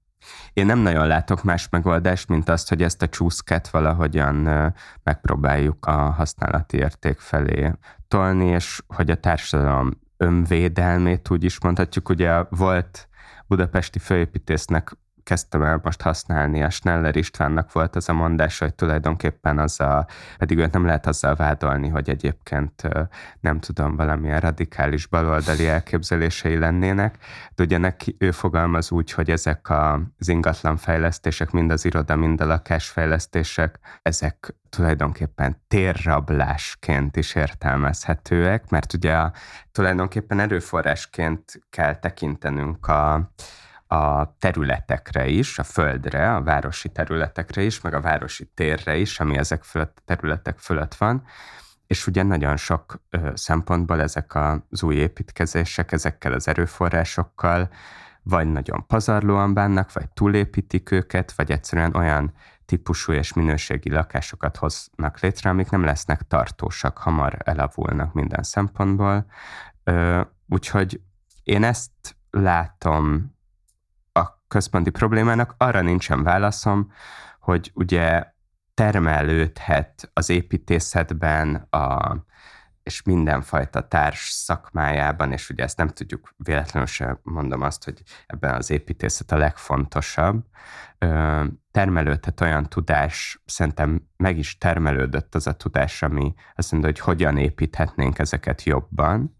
Én 0.54 0.66
nem 0.66 0.80
nagyon 0.80 1.08
látok 1.08 1.44
más 1.44 1.70
megoldást, 1.70 2.28
mint 2.28 2.50
azt, 2.50 2.70
hogy 2.70 2.82
ezt 2.82 3.02
a 3.02 3.10
csúszket 3.10 3.70
valahogyan 3.70 4.74
megpróbáljuk 5.04 5.86
a 5.86 5.92
használati 5.92 6.78
érték 6.78 7.20
felé 7.20 7.72
tolni, 8.14 8.46
és 8.46 8.82
hogy 8.88 9.10
a 9.10 9.16
társadalom 9.16 9.92
önvédelmét 10.18 11.30
úgy 11.30 11.44
is 11.44 11.60
mondhatjuk. 11.60 12.10
Ugye 12.10 12.44
volt 12.50 13.08
budapesti 13.48 14.00
főépítésznek 14.00 14.98
kezdtem 15.24 15.64
el 15.64 15.80
most 15.84 16.02
használni, 16.02 16.64
a 16.64 16.70
Schneller 16.70 17.16
Istvánnak 17.16 17.72
volt 17.72 17.96
az 17.96 18.10
a 18.10 18.14
mondás, 18.14 18.60
hogy 18.60 18.74
tulajdonképpen 18.74 19.60
az 19.60 19.80
a, 19.80 20.08
pedig 20.38 20.58
őt 20.58 20.72
nem 20.72 20.86
lehet 20.86 21.08
azzal 21.08 21.36
vádolni, 21.36 21.88
hogy 21.88 22.10
egyébként 22.10 22.90
nem 23.40 23.60
tudom, 23.60 23.96
valamilyen 23.96 24.40
radikális 24.40 25.08
baloldali 25.08 25.68
elképzelései 25.68 26.58
lennének, 26.58 27.18
de 27.56 27.64
ugye 27.64 27.78
neki 27.78 28.16
ő 28.20 28.32
fogalmaz 28.32 28.92
úgy, 28.92 29.12
hogy 29.12 29.30
ezek 29.30 29.70
az 29.70 30.28
ingatlan 30.28 30.78
fejlesztések, 30.78 31.52
mind 31.52 31.72
az 31.72 31.86
iroda, 31.86 32.16
mind 32.16 32.42
a 32.42 32.46
lakásfejlesztések, 32.46 33.80
ezek 34.02 34.56
tulajdonképpen 34.70 35.62
térrablásként 35.68 37.18
is 37.18 37.36
értelmezhetőek, 37.36 38.70
mert 38.70 38.94
ugye 38.94 39.16
a, 39.16 39.34
tulajdonképpen 39.72 40.40
erőforrásként 40.40 41.62
kell 41.70 41.96
tekintenünk 41.96 42.88
a, 42.88 43.32
a 43.94 44.36
területekre 44.40 45.28
is, 45.28 45.60
a 45.60 45.64
földre, 45.64 46.36
a 46.36 46.42
városi 46.42 46.90
területekre 46.90 47.62
is, 47.62 47.82
meg 47.82 47.94
a 47.94 48.02
városi 48.02 48.46
térre 48.54 48.96
is, 48.96 49.20
ami 49.20 49.38
ezek 49.38 49.64
fölött, 49.64 50.02
területek 50.06 50.58
fölött 50.58 50.96
van, 50.96 51.24
és 51.88 52.08
ugye 52.08 52.24
nagyon 52.24 52.58
sok 52.58 53.02
ö, 53.10 53.32
szempontból 53.34 54.02
ezek 54.02 54.36
az 54.36 54.84
új 54.84 54.96
építkezések 54.96 55.92
ezekkel 55.92 56.34
az 56.34 56.48
erőforrásokkal 56.48 57.70
vagy 58.24 58.52
nagyon 58.52 58.88
pazarlóan 58.88 59.54
bánnak, 59.54 59.94
vagy 59.94 60.10
túlépítik 60.10 60.92
őket, 60.92 61.32
vagy 61.32 61.52
egyszerűen 61.52 61.96
olyan 61.96 62.34
típusú 62.66 63.12
és 63.12 63.34
minőségi 63.34 63.90
lakásokat 63.90 64.58
hoznak 64.58 65.20
létre, 65.20 65.50
amik 65.50 65.70
nem 65.70 65.84
lesznek 65.84 66.22
tartósak, 66.22 66.98
hamar 66.98 67.38
elavulnak 67.44 68.14
minden 68.14 68.44
szempontból. 68.44 69.26
Ö, 69.84 70.22
úgyhogy 70.48 71.02
én 71.44 71.64
ezt 71.64 71.92
látom 72.30 73.33
központi 74.54 74.90
problémának 74.90 75.56
arra 75.58 75.82
nincsen 75.82 76.24
válaszom, 76.24 76.92
hogy 77.40 77.72
ugye 77.74 78.24
termelődhet 78.74 80.10
az 80.14 80.30
építészetben, 80.30 81.56
a, 81.56 82.16
és 82.84 83.04
mindenfajta 83.04 83.88
társ 83.88 84.20
szakmájában, 84.20 85.32
és 85.32 85.50
ugye 85.50 85.64
ezt 85.64 85.78
nem 85.78 85.88
tudjuk 85.88 86.34
véletlenül 86.38 86.88
sem 86.88 87.20
mondom 87.24 87.62
azt, 87.62 87.84
hogy 87.84 88.02
ebben 88.26 88.56
az 88.56 88.70
építészet 88.70 89.32
a 89.32 89.38
legfontosabb, 89.38 90.46
termelődhet 91.72 92.42
olyan 92.42 92.70
tudás, 92.70 93.42
szerintem 93.46 94.08
meg 94.18 94.38
is 94.38 94.58
termelődött 94.58 95.36
az 95.36 95.48
a 95.48 95.54
tudás, 95.54 96.02
ami 96.02 96.34
azt 96.56 96.72
mondja, 96.72 96.90
hogy 96.90 97.00
hogyan 97.00 97.38
építhetnénk 97.38 98.20
ezeket 98.20 98.64
jobban, 98.64 99.38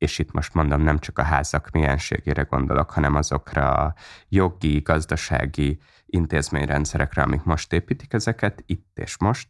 és 0.00 0.18
itt 0.18 0.32
most 0.32 0.54
mondom, 0.54 0.82
nem 0.82 0.98
csak 0.98 1.18
a 1.18 1.22
házak 1.22 1.70
mienségére 1.70 2.42
gondolok, 2.42 2.90
hanem 2.90 3.14
azokra 3.14 3.74
a 3.74 3.94
jogi, 4.28 4.78
gazdasági 4.78 5.80
intézményrendszerekre, 6.06 7.22
amik 7.22 7.42
most 7.42 7.72
építik 7.72 8.12
ezeket, 8.12 8.62
itt 8.66 8.98
és 8.98 9.18
most. 9.18 9.48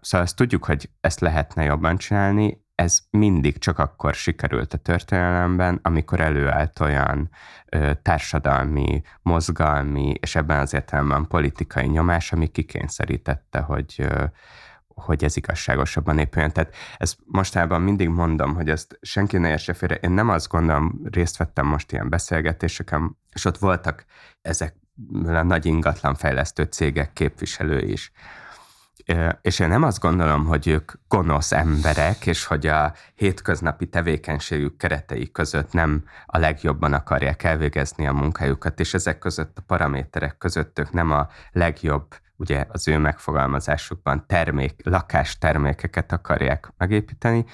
Szóval 0.00 0.26
azt 0.26 0.36
tudjuk, 0.36 0.64
hogy 0.64 0.90
ezt 1.00 1.20
lehetne 1.20 1.64
jobban 1.64 1.96
csinálni, 1.96 2.64
ez 2.74 2.98
mindig 3.10 3.58
csak 3.58 3.78
akkor 3.78 4.14
sikerült 4.14 4.74
a 4.74 4.78
történelemben, 4.78 5.78
amikor 5.82 6.20
előállt 6.20 6.80
olyan 6.80 7.30
ö, 7.66 7.90
társadalmi, 8.02 9.02
mozgalmi, 9.22 10.14
és 10.20 10.36
ebben 10.36 10.58
az 10.58 10.74
értelemben 10.74 11.26
politikai 11.26 11.86
nyomás, 11.86 12.32
ami 12.32 12.46
kikényszerítette, 12.46 13.60
hogy, 13.60 13.94
ö, 13.98 14.24
hogy 15.00 15.24
ez 15.24 15.36
igazságosabban 15.36 16.18
épüljön. 16.18 16.50
Tehát 16.50 16.74
ezt 16.96 17.18
mostában 17.24 17.82
mindig 17.82 18.08
mondom, 18.08 18.54
hogy 18.54 18.68
ezt 18.68 18.98
senki 19.00 19.38
ne 19.38 19.48
értse 19.48 19.72
félre. 19.72 19.94
Én 19.94 20.10
nem 20.10 20.28
azt 20.28 20.48
gondolom, 20.48 21.00
részt 21.10 21.36
vettem 21.36 21.66
most 21.66 21.92
ilyen 21.92 22.08
beszélgetéseken, 22.08 23.18
és 23.32 23.44
ott 23.44 23.58
voltak 23.58 24.04
ezek 24.42 24.74
a 25.24 25.42
nagy 25.42 25.66
ingatlanfejlesztő 25.66 26.62
cégek 26.62 27.12
képviselői 27.12 27.90
is. 27.92 28.12
És 29.42 29.58
én 29.58 29.68
nem 29.68 29.82
azt 29.82 30.00
gondolom, 30.00 30.44
hogy 30.44 30.66
ők 30.66 30.92
gonosz 31.08 31.52
emberek, 31.52 32.26
és 32.26 32.44
hogy 32.44 32.66
a 32.66 32.94
hétköznapi 33.14 33.88
tevékenységük 33.88 34.76
keretei 34.76 35.30
között 35.30 35.72
nem 35.72 36.04
a 36.26 36.38
legjobban 36.38 36.92
akarják 36.92 37.42
elvégezni 37.42 38.06
a 38.06 38.12
munkájukat, 38.12 38.80
és 38.80 38.94
ezek 38.94 39.18
között 39.18 39.58
a 39.58 39.62
paraméterek 39.66 40.38
között 40.38 40.78
ők 40.78 40.92
nem 40.92 41.10
a 41.10 41.28
legjobb 41.52 42.14
ugye 42.40 42.66
az 42.68 42.88
ő 42.88 42.98
megfogalmazásukban 42.98 44.24
termék, 44.26 44.80
lakástermékeket 44.84 46.12
akarják 46.12 46.72
megépíteni. 46.76 47.44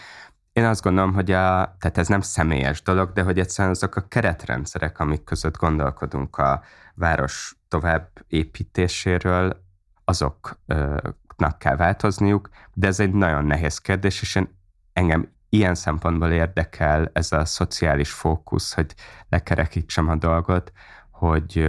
Én 0.52 0.64
azt 0.64 0.82
gondolom, 0.82 1.14
hogy 1.14 1.30
a, 1.30 1.76
tehát 1.78 1.98
ez 1.98 2.08
nem 2.08 2.20
személyes 2.20 2.82
dolog, 2.82 3.12
de 3.12 3.22
hogy 3.22 3.38
egyszerűen 3.38 3.74
azok 3.74 3.96
a 3.96 4.08
keretrendszerek, 4.08 4.98
amik 4.98 5.24
között 5.24 5.56
gondolkodunk 5.56 6.36
a 6.36 6.62
város 6.94 7.56
tovább 7.68 8.08
építéséről, 8.28 9.64
azoknak 10.04 11.58
kell 11.58 11.76
változniuk, 11.76 12.48
de 12.74 12.86
ez 12.86 13.00
egy 13.00 13.12
nagyon 13.12 13.44
nehéz 13.44 13.78
kérdés, 13.78 14.22
és 14.22 14.34
én, 14.34 14.58
engem 14.92 15.32
ilyen 15.48 15.74
szempontból 15.74 16.30
érdekel 16.30 17.10
ez 17.12 17.32
a 17.32 17.44
szociális 17.44 18.10
fókusz, 18.10 18.74
hogy 18.74 18.94
lekerekítsem 19.28 20.08
a 20.08 20.16
dolgot, 20.16 20.72
hogy, 21.10 21.68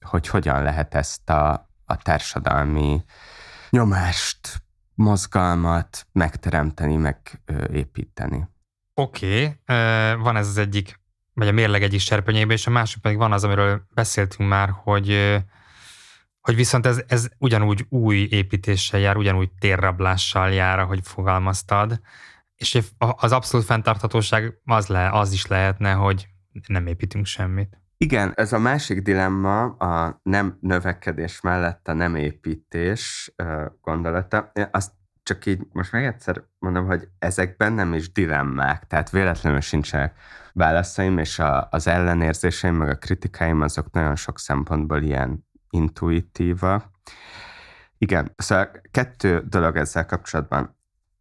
hogy 0.00 0.28
hogyan 0.28 0.62
lehet 0.62 0.94
ezt 0.94 1.30
a, 1.30 1.67
a 1.88 1.96
társadalmi 1.96 3.02
nyomást, 3.70 4.62
mozgalmat 4.94 6.06
megteremteni, 6.12 6.96
megépíteni. 6.96 8.48
Oké, 8.94 9.44
okay. 9.44 10.14
van 10.14 10.36
ez 10.36 10.48
az 10.48 10.56
egyik, 10.56 11.00
vagy 11.32 11.48
a 11.48 11.52
mérleg 11.52 11.82
egyik 11.82 12.00
serpenyében, 12.00 12.56
és 12.56 12.66
a 12.66 12.70
másik 12.70 13.02
pedig 13.02 13.18
van 13.18 13.32
az, 13.32 13.44
amiről 13.44 13.86
beszéltünk 13.94 14.48
már, 14.48 14.70
hogy 14.82 15.38
hogy 16.40 16.56
viszont 16.56 16.86
ez, 16.86 17.02
ez 17.06 17.28
ugyanúgy 17.38 17.86
új 17.88 18.16
építéssel 18.30 19.00
jár, 19.00 19.16
ugyanúgy 19.16 19.50
térrablással 19.58 20.52
jár, 20.52 20.78
ahogy 20.78 21.00
fogalmaztad, 21.02 22.00
és 22.54 22.78
az 22.98 23.32
abszolút 23.32 23.66
fenntarthatóság 23.66 24.58
az, 24.64 24.86
le, 24.86 25.10
az 25.10 25.32
is 25.32 25.46
lehetne, 25.46 25.92
hogy 25.92 26.28
nem 26.66 26.86
építünk 26.86 27.26
semmit. 27.26 27.80
Igen, 28.04 28.32
ez 28.34 28.52
a 28.52 28.58
másik 28.58 29.02
dilemma, 29.02 29.62
a 29.64 30.20
nem 30.22 30.58
növekedés 30.60 31.40
mellett 31.40 31.88
a 31.88 31.92
nem 31.92 32.14
építés 32.14 33.34
gondolata. 33.80 34.52
Azt 34.70 34.92
csak 35.22 35.46
így 35.46 35.66
most 35.72 35.92
még 35.92 36.04
egyszer 36.04 36.42
mondom, 36.58 36.86
hogy 36.86 37.08
ezekben 37.18 37.72
nem 37.72 37.94
is 37.94 38.12
dilemmák, 38.12 38.86
tehát 38.86 39.10
véletlenül 39.10 39.60
sincsenek 39.60 40.18
válaszaim, 40.52 41.18
és 41.18 41.38
a, 41.38 41.68
az 41.70 41.86
ellenérzéseim, 41.86 42.74
meg 42.74 42.88
a 42.88 42.98
kritikáim 42.98 43.60
azok 43.60 43.90
nagyon 43.90 44.16
sok 44.16 44.38
szempontból 44.38 45.02
ilyen 45.02 45.46
intuitíva. 45.70 46.90
Igen, 47.98 48.32
szóval 48.36 48.70
kettő 48.90 49.44
dolog 49.48 49.76
ezzel 49.76 50.06
kapcsolatban. 50.06 50.76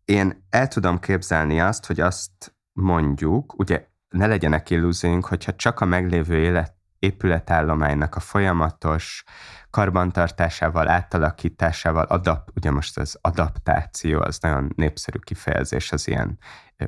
Én 0.06 0.46
el 0.50 0.68
tudom 0.68 1.00
képzelni 1.00 1.62
azt, 1.62 1.86
hogy 1.86 2.00
azt 2.00 2.56
mondjuk, 2.74 3.60
ugye 3.60 3.88
ne 4.10 4.28
legyenek 4.28 4.70
illúzióink, 4.70 5.26
hogyha 5.26 5.56
csak 5.56 5.80
a 5.80 5.86
meglévő 5.86 6.38
élet, 6.38 6.77
épületállománynak 7.00 8.16
a 8.16 8.20
folyamatos 8.20 9.24
karbantartásával, 9.70 10.88
átalakításával, 10.88 12.04
adap, 12.04 12.52
ugye 12.56 12.72
most 12.72 12.98
az 12.98 13.18
adaptáció, 13.22 14.20
az 14.22 14.40
nagyon 14.40 14.72
népszerű 14.76 15.20
kifejezés 15.20 15.92
az 15.92 16.08
ilyen 16.08 16.38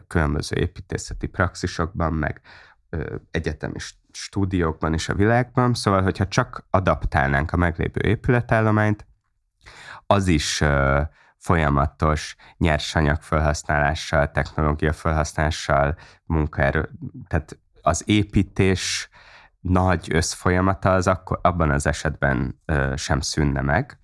különböző 0.07 0.55
építészeti 0.55 1.27
praxisokban, 1.27 2.13
meg 2.13 2.41
egyetemi 3.31 3.77
stúdiókban 4.11 4.93
és 4.93 5.09
a 5.09 5.15
világban, 5.15 5.73
szóval, 5.73 6.01
hogyha 6.01 6.27
csak 6.27 6.65
adaptálnánk 6.69 7.51
a 7.51 7.57
meglévő 7.57 8.01
épületállományt, 8.01 9.07
az 10.07 10.27
is 10.27 10.63
folyamatos 11.37 12.35
nyersanyag 12.57 13.21
felhasználással, 13.21 14.31
technológia 14.31 14.93
felhasználással, 14.93 15.97
munkaerő, 16.25 16.89
tehát 17.27 17.59
az 17.81 18.03
építés 18.05 19.09
nagy 19.59 20.13
összfolyamata 20.13 20.93
az 20.93 21.07
akkor, 21.07 21.39
abban 21.41 21.69
az 21.69 21.85
esetben 21.85 22.61
ö, 22.65 22.93
sem 22.95 23.19
szűnne 23.19 23.61
meg. 23.61 23.99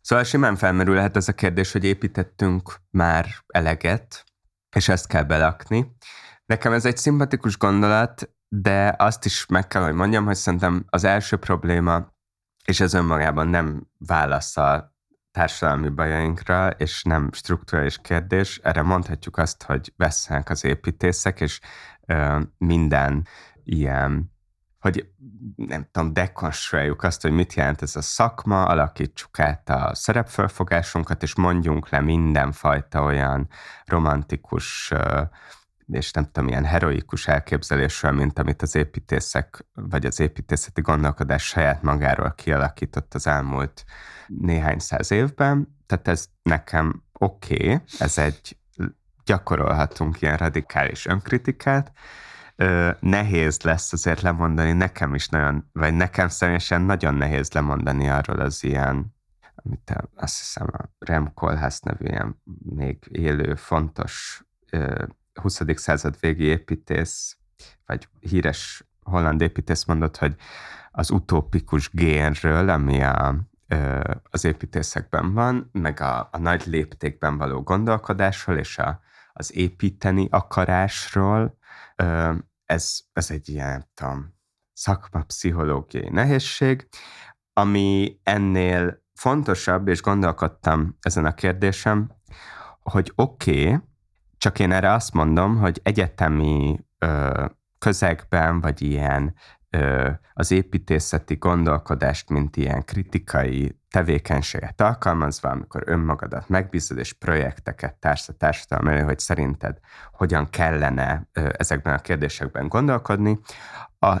Szóval 0.00 0.24
simán 0.24 0.56
felmerülhet 0.56 1.16
ez 1.16 1.28
a 1.28 1.32
kérdés, 1.32 1.72
hogy 1.72 1.84
építettünk 1.84 2.74
már 2.90 3.26
eleget, 3.46 4.24
és 4.76 4.88
ezt 4.88 5.06
kell 5.06 5.22
belakni. 5.22 5.96
Nekem 6.46 6.72
ez 6.72 6.84
egy 6.84 6.96
szimpatikus 6.96 7.58
gondolat, 7.58 8.30
de 8.48 8.94
azt 8.98 9.24
is 9.24 9.46
meg 9.46 9.66
kell, 9.66 9.82
hogy 9.82 9.94
mondjam, 9.94 10.24
hogy 10.24 10.34
szerintem 10.34 10.84
az 10.88 11.04
első 11.04 11.36
probléma, 11.36 12.14
és 12.64 12.80
ez 12.80 12.94
önmagában 12.94 13.48
nem 13.48 13.88
válasz 13.98 14.56
a 14.56 14.94
társadalmi 15.30 15.88
bajainkra, 15.88 16.70
és 16.70 17.02
nem 17.02 17.32
strukturális 17.32 17.98
kérdés. 17.98 18.58
Erre 18.62 18.82
mondhatjuk 18.82 19.36
azt, 19.36 19.62
hogy 19.62 19.92
vesznek 19.96 20.50
az 20.50 20.64
építészek, 20.64 21.40
és 21.40 21.60
ö, 22.06 22.40
minden 22.58 23.26
ilyen 23.64 24.31
hogy 24.82 25.08
nem 25.56 25.86
tudom, 25.90 26.12
dekonstruáljuk 26.12 27.02
azt, 27.02 27.22
hogy 27.22 27.32
mit 27.32 27.54
jelent 27.54 27.82
ez 27.82 27.96
a 27.96 28.02
szakma, 28.02 28.64
alakítsuk 28.64 29.38
át 29.38 29.68
a 29.68 29.94
szerepfölfogásunkat, 29.94 31.22
és 31.22 31.34
mondjunk 31.34 31.88
le 31.88 32.00
mindenfajta 32.00 33.02
olyan 33.02 33.48
romantikus 33.84 34.92
és 35.86 36.10
nem 36.10 36.24
tudom, 36.24 36.48
ilyen 36.48 36.64
heroikus 36.64 37.28
elképzelésről, 37.28 38.12
mint 38.12 38.38
amit 38.38 38.62
az 38.62 38.74
építészek, 38.74 39.64
vagy 39.74 40.06
az 40.06 40.20
építészeti 40.20 40.80
gondolkodás 40.80 41.46
saját 41.46 41.82
magáról 41.82 42.32
kialakított 42.36 43.14
az 43.14 43.26
elmúlt 43.26 43.84
néhány 44.26 44.78
száz 44.78 45.10
évben. 45.10 45.76
Tehát 45.86 46.08
ez 46.08 46.26
nekem 46.42 47.02
oké, 47.12 47.54
okay, 47.54 47.80
ez 47.98 48.18
egy 48.18 48.56
gyakorolhatunk 49.24 50.20
ilyen 50.20 50.36
radikális 50.36 51.06
önkritikát, 51.06 51.92
nehéz 53.00 53.60
lesz 53.62 53.92
azért 53.92 54.20
lemondani, 54.20 54.72
nekem 54.72 55.14
is 55.14 55.28
nagyon, 55.28 55.68
vagy 55.72 55.94
nekem 55.94 56.28
személyesen 56.28 56.82
nagyon 56.82 57.14
nehéz 57.14 57.52
lemondani 57.52 58.08
arról 58.08 58.40
az 58.40 58.64
ilyen, 58.64 59.14
amit 59.54 59.94
azt 60.16 60.38
hiszem 60.38 60.66
a 60.72 60.90
Rem 60.98 61.34
Koolhaas 61.34 61.80
nevű 61.80 62.04
ilyen 62.04 62.42
még 62.74 62.98
élő, 63.10 63.54
fontos 63.54 64.42
20. 65.32 65.60
század 65.74 66.16
végi 66.20 66.44
építész, 66.44 67.36
vagy 67.86 68.08
híres 68.20 68.84
holland 69.02 69.40
építész 69.40 69.84
mondott, 69.84 70.16
hogy 70.16 70.34
az 70.90 71.10
utópikus 71.10 71.90
génről, 71.90 72.68
ami 72.68 73.02
a, 73.02 73.36
az 74.22 74.44
építészekben 74.44 75.34
van, 75.34 75.68
meg 75.72 76.00
a, 76.00 76.28
a 76.32 76.38
nagy 76.38 76.66
léptékben 76.66 77.38
való 77.38 77.62
gondolkodásról, 77.62 78.56
és 78.56 78.78
a, 78.78 79.00
az 79.32 79.56
építeni 79.56 80.28
akarásról, 80.30 81.58
ez, 82.72 83.00
ez 83.12 83.30
egy 83.30 83.48
ilyen, 83.48 83.88
tudom, 83.94 84.34
szakmapszichológiai 84.72 86.08
nehézség, 86.08 86.88
ami 87.52 88.18
ennél 88.22 89.02
fontosabb, 89.14 89.88
és 89.88 90.02
gondolkodtam 90.02 90.96
ezen 91.00 91.24
a 91.24 91.34
kérdésem, 91.34 92.10
hogy 92.80 93.12
oké, 93.14 93.66
okay, 93.66 93.80
csak 94.38 94.58
én 94.58 94.72
erre 94.72 94.92
azt 94.92 95.12
mondom, 95.12 95.56
hogy 95.56 95.80
egyetemi 95.82 96.84
ö, 96.98 97.44
közegben, 97.78 98.60
vagy 98.60 98.82
ilyen 98.82 99.34
az 100.34 100.50
építészeti 100.50 101.34
gondolkodást, 101.34 102.28
mint 102.28 102.56
ilyen 102.56 102.84
kritikai 102.84 103.78
tevékenységet 103.90 104.80
alkalmazva, 104.80 105.48
amikor 105.48 105.82
önmagadat 105.86 106.48
megbízod, 106.48 106.98
és 106.98 107.12
projekteket 107.12 107.94
társz 107.94 108.28
a 108.28 108.32
társadalom 108.32 108.88
elő, 108.88 109.02
hogy 109.02 109.18
szerinted 109.18 109.78
hogyan 110.12 110.50
kellene 110.50 111.28
ezekben 111.32 111.94
a 111.94 111.98
kérdésekben 111.98 112.68
gondolkodni, 112.68 113.38
a, 113.98 114.16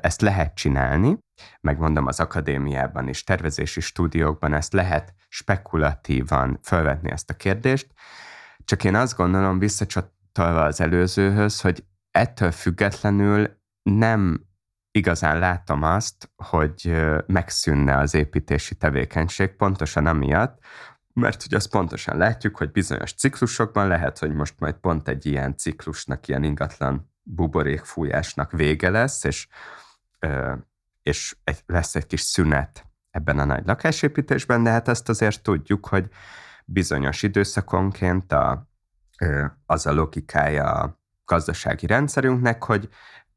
ezt 0.00 0.20
lehet 0.20 0.54
csinálni, 0.54 1.18
megmondom 1.60 2.06
az 2.06 2.20
akadémiában 2.20 3.08
és 3.08 3.24
tervezési 3.24 3.80
stúdiókban 3.80 4.54
ezt 4.54 4.72
lehet 4.72 5.14
spekulatívan 5.28 6.58
felvetni 6.62 7.10
ezt 7.10 7.30
a 7.30 7.34
kérdést, 7.34 7.86
csak 8.64 8.84
én 8.84 8.94
azt 8.94 9.16
gondolom, 9.16 9.58
visszacsatolva 9.58 10.64
az 10.64 10.80
előzőhöz, 10.80 11.60
hogy 11.60 11.84
ettől 12.10 12.50
függetlenül 12.50 13.60
nem 13.82 14.47
igazán 14.90 15.38
látom 15.38 15.82
azt, 15.82 16.30
hogy 16.36 16.94
megszűnne 17.26 17.96
az 17.96 18.14
építési 18.14 18.74
tevékenység, 18.74 19.48
pontosan 19.56 20.06
amiatt, 20.06 20.58
mert 21.12 21.44
ugye 21.44 21.56
azt 21.56 21.70
pontosan 21.70 22.16
látjuk, 22.16 22.56
hogy 22.56 22.70
bizonyos 22.70 23.12
ciklusokban 23.12 23.86
lehet, 23.86 24.18
hogy 24.18 24.34
most 24.34 24.54
majd 24.58 24.74
pont 24.74 25.08
egy 25.08 25.26
ilyen 25.26 25.56
ciklusnak, 25.56 26.28
ilyen 26.28 26.42
ingatlan 26.42 27.12
buborékfújásnak 27.22 28.52
vége 28.52 28.90
lesz, 28.90 29.24
és, 29.24 29.48
és 31.02 31.36
egy, 31.44 31.62
lesz 31.66 31.94
egy 31.94 32.06
kis 32.06 32.20
szünet 32.20 32.86
ebben 33.10 33.38
a 33.38 33.44
nagy 33.44 33.66
lakásépítésben, 33.66 34.62
de 34.62 34.70
hát 34.70 34.88
ezt 34.88 35.08
azért 35.08 35.42
tudjuk, 35.42 35.86
hogy 35.86 36.08
bizonyos 36.64 37.22
időszakonként 37.22 38.32
a, 38.32 38.68
az 39.66 39.86
a 39.86 39.92
logikája 39.92 40.72
a 40.72 41.00
gazdasági 41.24 41.86
rendszerünknek, 41.86 42.64
hogy 42.64 42.88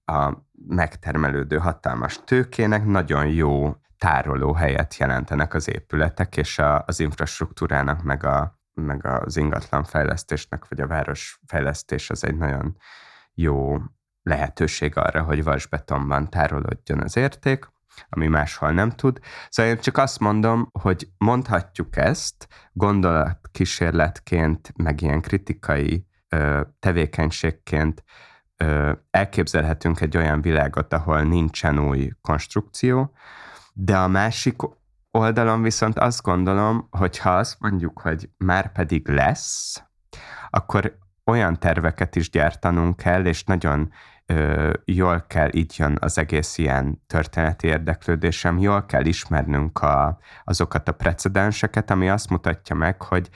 a 0.06 0.34
megtermelődő 0.67 1.58
hatalmas 1.58 2.19
tőkének 2.24 2.86
nagyon 2.86 3.28
jó 3.28 3.76
tároló 3.97 4.54
helyet 4.54 4.97
jelentenek 4.97 5.54
az 5.54 5.69
épületek, 5.69 6.38
és 6.38 6.60
a, 6.60 6.84
az 6.86 7.00
infrastruktúrának, 7.00 8.04
meg, 8.04 8.24
a, 8.24 8.60
meg 8.74 9.06
az 9.06 9.38
ingatlan 9.38 9.84
fejlesztésnek, 9.84 10.67
vagy 10.67 10.82
a 10.82 10.88
városfejlesztés 10.88 12.10
az 12.10 12.24
egy 12.24 12.38
nagyon 12.38 12.78
jó 13.34 13.78
lehetőség 14.24 14.97
arra, 14.97 15.24
hogy 15.24 15.43
vasbetonban 15.43 16.30
tárolódjon 16.30 17.00
az 17.00 17.17
érték, 17.17 17.67
ami 18.10 18.28
máshol 18.28 18.71
nem 18.71 18.89
tud. 18.89 19.19
Szóval 19.50 19.71
én 19.71 19.80
csak 19.80 19.97
azt 19.97 20.19
mondom, 20.19 20.69
hogy 20.80 21.08
mondhatjuk 21.17 21.97
ezt 21.97 22.47
gondolatkísérletként, 22.74 24.71
meg 24.76 25.02
ilyen 25.02 25.21
kritikai 25.21 26.06
ö, 26.30 26.62
tevékenységként, 26.80 28.04
elképzelhetünk 29.12 30.02
egy 30.02 30.17
olyan 30.17 30.41
világot, 30.41 30.93
ahol 30.93 31.21
nincsen 31.21 31.80
új 31.80 32.12
konstrukció, 32.21 33.13
de 33.74 33.97
a 33.97 34.08
másik 34.08 34.56
oldalon 35.12 35.62
viszont 35.62 36.00
azt 36.00 36.21
gondolom, 36.21 36.88
hogy 36.91 37.17
ha 37.17 37.30
azt 37.30 37.60
mondjuk, 37.60 38.00
hogy 38.00 38.30
már 38.38 38.71
pedig 38.71 39.08
lesz, 39.08 39.84
akkor 40.50 40.97
olyan 41.26 41.60
terveket 41.60 42.15
is 42.15 42.30
gyártanunk 42.30 42.97
kell, 42.97 43.26
és 43.26 43.43
nagyon 43.43 43.91
ö, 44.26 44.74
jól 44.86 45.26
kell, 45.28 45.50
így 45.54 45.74
jön 45.78 45.97
az 46.00 46.17
egész 46.17 46.58
ilyen 46.58 47.04
történeti 47.08 47.67
érdeklődésem, 47.67 48.58
jól 48.58 48.86
kell 48.86 49.06
ismernünk 49.06 49.82
a, 49.82 50.19
azokat 50.43 50.88
a 50.88 50.91
precedenseket, 50.91 51.91
ami 51.91 52.10
azt 52.10 52.30
mutatja 52.30 52.76
meg, 52.76 53.02
hogy 53.02 53.30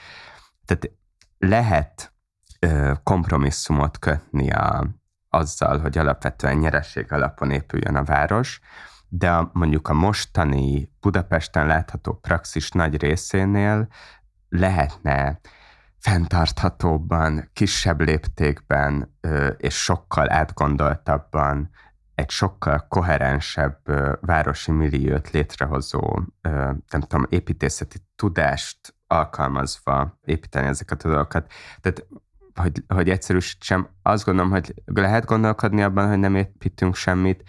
tehát 0.64 0.90
lehet 1.38 2.12
ö, 2.58 2.92
kompromisszumot 3.02 3.98
kötni 3.98 4.50
a, 4.50 4.86
azzal, 5.30 5.78
hogy 5.78 5.98
alapvetően 5.98 6.56
nyereség 6.56 7.12
alapon 7.12 7.50
épüljön 7.50 7.96
a 7.96 8.04
város, 8.04 8.60
de 9.08 9.48
mondjuk 9.52 9.88
a 9.88 9.94
mostani 9.94 10.92
Budapesten 11.00 11.66
látható 11.66 12.12
praxis 12.12 12.70
nagy 12.70 13.00
részénél 13.00 13.88
lehetne 14.48 15.40
fenntarthatóbban, 15.98 17.50
kisebb 17.52 18.00
léptékben 18.00 19.16
és 19.56 19.82
sokkal 19.82 20.32
átgondoltabban 20.32 21.70
egy 22.14 22.30
sokkal 22.30 22.86
koherensebb 22.88 23.78
városi 24.20 24.70
milliót 24.70 25.30
létrehozó, 25.30 26.20
nem 26.90 27.00
tudom, 27.00 27.26
építészeti 27.28 27.98
tudást 28.16 28.94
alkalmazva 29.06 30.18
építeni 30.24 30.66
ezeket 30.66 31.04
a 31.04 31.08
dolgokat. 31.08 31.52
Tehát 31.80 32.06
hogy, 32.56 32.82
hogy 32.88 33.10
egyszerűsítsem, 33.10 33.88
azt 34.02 34.24
gondolom, 34.24 34.50
hogy 34.50 34.74
lehet 34.84 35.24
gondolkodni 35.24 35.82
abban, 35.82 36.08
hogy 36.08 36.18
nem 36.18 36.34
építünk 36.34 36.94
semmit, 36.94 37.42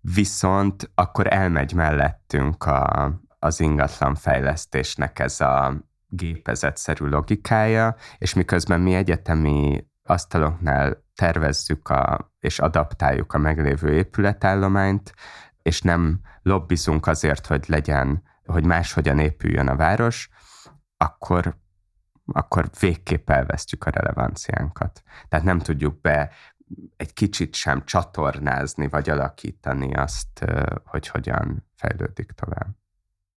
viszont 0.00 0.90
akkor 0.94 1.32
elmegy 1.32 1.72
mellettünk 1.72 2.64
a, 2.64 3.12
az 3.38 3.60
ingatlan 3.60 4.14
fejlesztésnek 4.14 5.18
ez 5.18 5.40
a 5.40 5.84
gépezetszerű 6.08 7.06
logikája, 7.06 7.96
és 8.18 8.34
miközben 8.34 8.80
mi 8.80 8.94
egyetemi 8.94 9.86
asztaloknál 10.02 11.04
tervezzük 11.14 11.88
a, 11.88 12.32
és 12.40 12.58
adaptáljuk 12.58 13.32
a 13.32 13.38
meglévő 13.38 13.92
épületállományt, 13.92 15.14
és 15.62 15.82
nem 15.82 16.20
lobbizunk 16.42 17.06
azért, 17.06 17.46
hogy 17.46 17.64
legyen, 17.68 18.22
hogy 18.44 18.64
máshogyan 18.64 19.18
épüljön 19.18 19.68
a 19.68 19.76
város, 19.76 20.28
akkor 20.96 21.56
akkor 22.32 22.70
végképp 22.80 23.30
elvesztjük 23.30 23.84
a 23.84 23.90
relevanciánkat. 23.90 25.02
Tehát 25.28 25.44
nem 25.44 25.58
tudjuk 25.58 26.00
be 26.00 26.30
egy 26.96 27.12
kicsit 27.12 27.54
sem 27.54 27.84
csatornázni, 27.84 28.88
vagy 28.88 29.10
alakítani 29.10 29.94
azt, 29.94 30.44
hogy 30.84 31.08
hogyan 31.08 31.68
fejlődik 31.74 32.32
tovább. 32.32 32.76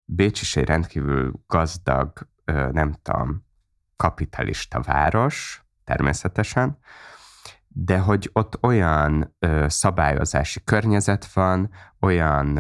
Bécs 0.05 0.41
is 0.41 0.57
egy 0.57 0.65
rendkívül 0.65 1.43
gazdag, 1.47 2.29
nem 2.71 2.93
tudom, 3.03 3.47
kapitalista 3.97 4.81
város, 4.81 5.65
természetesen, 5.85 6.79
de 7.69 7.99
hogy 7.99 8.31
ott 8.33 8.63
olyan 8.63 9.37
szabályozási 9.67 10.65
környezet 10.65 11.33
van, 11.33 11.71
olyan 12.01 12.59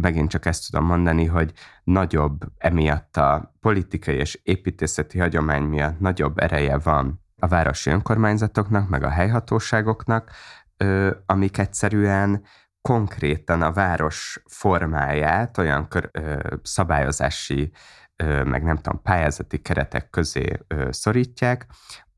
megint 0.00 0.30
csak 0.30 0.46
ezt 0.46 0.70
tudom 0.70 0.86
mondani, 0.86 1.24
hogy 1.24 1.52
nagyobb 1.84 2.40
emiatt 2.58 3.16
a 3.16 3.54
politikai 3.60 4.14
és 4.14 4.40
építészeti 4.42 5.18
hagyomány 5.18 5.62
miatt 5.62 6.00
nagyobb 6.00 6.38
ereje 6.38 6.78
van 6.78 7.24
a 7.38 7.46
városi 7.46 7.90
önkormányzatoknak, 7.90 8.88
meg 8.88 9.02
a 9.02 9.08
helyhatóságoknak, 9.08 10.30
amik 11.26 11.58
egyszerűen 11.58 12.44
konkrétan 12.82 13.62
a 13.62 13.72
város 13.72 14.42
formáját 14.46 15.58
olyan 15.58 15.88
kör, 15.88 16.08
ö, 16.12 16.38
szabályozási, 16.62 17.72
ö, 18.16 18.44
meg 18.44 18.62
nem 18.62 18.76
tudom, 18.76 19.02
pályázati 19.02 19.58
keretek 19.58 20.10
közé 20.10 20.60
ö, 20.66 20.88
szorítják, 20.90 21.66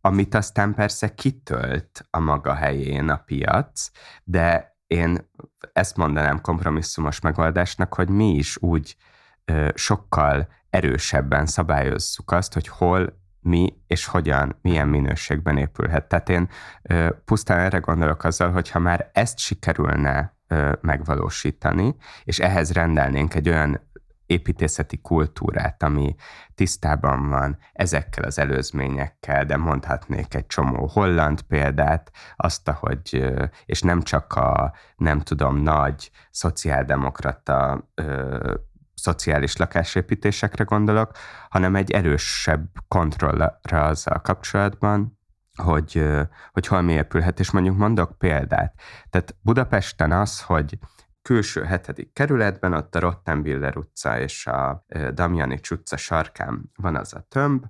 amit 0.01 0.35
aztán 0.35 0.75
persze 0.75 1.15
kitölt 1.15 2.07
a 2.11 2.19
maga 2.19 2.55
helyén 2.55 3.09
a 3.09 3.17
piac, 3.17 3.91
de 4.25 4.72
én 4.93 5.31
ezt 5.73 5.97
mondanám 5.97 6.41
kompromisszumos 6.41 7.21
megoldásnak, 7.21 7.95
hogy 7.95 8.09
mi 8.09 8.35
is 8.35 8.57
úgy 8.61 8.97
ö, 9.45 9.69
sokkal 9.75 10.49
erősebben 10.71 11.47
szabályozzuk 11.47 12.31
azt, 12.31 12.53
hogy 12.53 12.69
hol, 12.69 13.21
mi 13.41 13.77
és 13.87 14.07
hogyan, 14.07 14.59
milyen 14.63 14.89
minőségben 14.89 15.57
épülhet. 15.57 16.09
Tehát 16.09 16.29
én 16.29 16.49
ö, 16.83 17.09
pusztán 17.25 17.59
erre 17.59 17.79
gondolok 17.79 18.25
azzal, 18.25 18.51
hogy 18.51 18.71
ha 18.71 18.79
már 18.79 19.11
ezt 19.13 19.39
sikerülne 19.39 20.41
megvalósítani, 20.81 21.97
és 22.25 22.39
ehhez 22.39 22.73
rendelnénk 22.73 23.35
egy 23.35 23.49
olyan 23.49 23.91
építészeti 24.33 25.01
kultúrát, 25.01 25.83
ami 25.83 26.15
tisztában 26.55 27.29
van 27.29 27.59
ezekkel 27.73 28.25
az 28.25 28.39
előzményekkel, 28.39 29.45
de 29.45 29.57
mondhatnék 29.57 30.35
egy 30.35 30.47
csomó 30.47 30.87
holland 30.87 31.43
példát, 31.43 32.11
azt, 32.37 32.69
hogy, 32.69 33.33
és 33.65 33.81
nem 33.81 34.03
csak 34.03 34.35
a, 34.35 34.75
nem 34.97 35.21
tudom, 35.21 35.57
nagy 35.57 36.11
szociáldemokrata 36.31 37.89
ö, 37.95 38.55
szociális 38.95 39.57
lakásépítésekre 39.57 40.65
gondolok, 40.65 41.11
hanem 41.49 41.77
egy 41.77 41.91
erősebb 41.91 42.69
kontrollra 42.89 43.59
azzal 43.63 44.21
kapcsolatban, 44.21 45.19
hogy, 45.57 46.05
hogy 46.53 46.67
hol 46.67 46.81
mi 46.81 46.93
épülhet, 46.93 47.41
és 47.41 47.51
mondjuk 47.51 47.77
mondok 47.77 48.19
példát. 48.19 48.75
Tehát 49.11 49.37
Budapesten 49.41 50.13
az, 50.13 50.43
hogy 50.43 50.79
külső 51.23 51.63
hetedik 51.63 52.13
kerületben, 52.13 52.73
ott 52.73 52.95
a 52.95 53.01
Rottenbiller 53.01 53.77
utca 53.77 54.21
és 54.21 54.47
a 54.47 54.85
Damjani 55.13 55.61
utca 55.71 55.97
sarkán 55.97 56.71
van 56.77 56.97
az 56.97 57.15
a 57.15 57.21
tömb, 57.29 57.65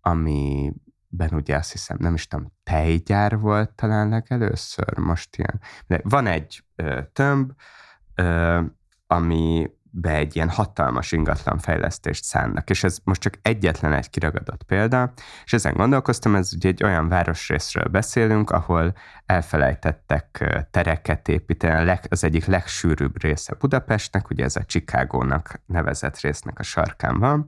amiben 0.00 1.30
ugye 1.30 1.56
azt 1.56 1.72
hiszem, 1.72 1.96
nem 2.00 2.14
is 2.14 2.26
tudom, 2.26 2.52
tejgyár 2.62 3.38
volt 3.38 3.70
talán 3.70 4.08
legelőször, 4.08 4.98
most 4.98 5.36
ilyen. 5.36 5.60
De 5.86 6.00
van 6.02 6.26
egy 6.26 6.64
tömb, 7.12 7.52
ami 9.06 9.70
be 9.94 10.10
egy 10.10 10.36
ilyen 10.36 10.48
hatalmas 10.48 11.12
ingatlan 11.12 11.58
fejlesztést 11.58 12.24
szánnak. 12.24 12.70
És 12.70 12.84
ez 12.84 12.98
most 13.04 13.20
csak 13.20 13.38
egyetlen 13.42 13.92
egy 13.92 14.10
kiragadott 14.10 14.62
példa, 14.62 15.12
és 15.44 15.52
ezen 15.52 15.74
gondolkoztam, 15.74 16.34
ez 16.34 16.52
ugye 16.54 16.68
egy 16.68 16.84
olyan 16.84 17.08
városrészről 17.08 17.84
beszélünk, 17.84 18.50
ahol 18.50 18.94
elfelejtettek 19.26 20.44
tereket 20.70 21.28
építeni, 21.28 21.98
az 22.08 22.24
egyik 22.24 22.44
legsűrűbb 22.44 23.22
része 23.22 23.54
Budapestnek, 23.58 24.30
ugye 24.30 24.44
ez 24.44 24.56
a 24.56 24.64
Chicagónak 24.64 25.60
nevezett 25.66 26.20
résznek 26.20 26.58
a 26.58 26.62
sarkán 26.62 27.18
van, 27.18 27.46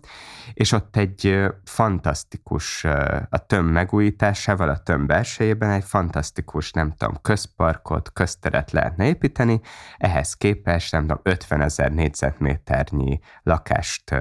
és 0.55 0.73
ott 0.73 0.97
egy 0.97 1.45
fantasztikus, 1.65 2.85
a 3.29 3.47
töm 3.47 3.67
megújításával, 3.67 4.69
a 4.69 4.79
töm 4.79 5.07
belsejében 5.07 5.71
egy 5.71 5.85
fantasztikus, 5.85 6.73
nem 6.73 6.95
tudom, 6.97 7.19
közparkot, 7.23 8.13
közteret 8.13 8.71
lehetne 8.71 9.07
építeni, 9.07 9.61
ehhez 9.97 10.35
képest, 10.35 10.93
nem 10.93 11.01
tudom, 11.01 11.21
50 11.23 11.61
ezer 11.61 11.93
négyzet 11.93 12.34
négyzetméternyi 12.39 13.21
lakást 13.43 14.15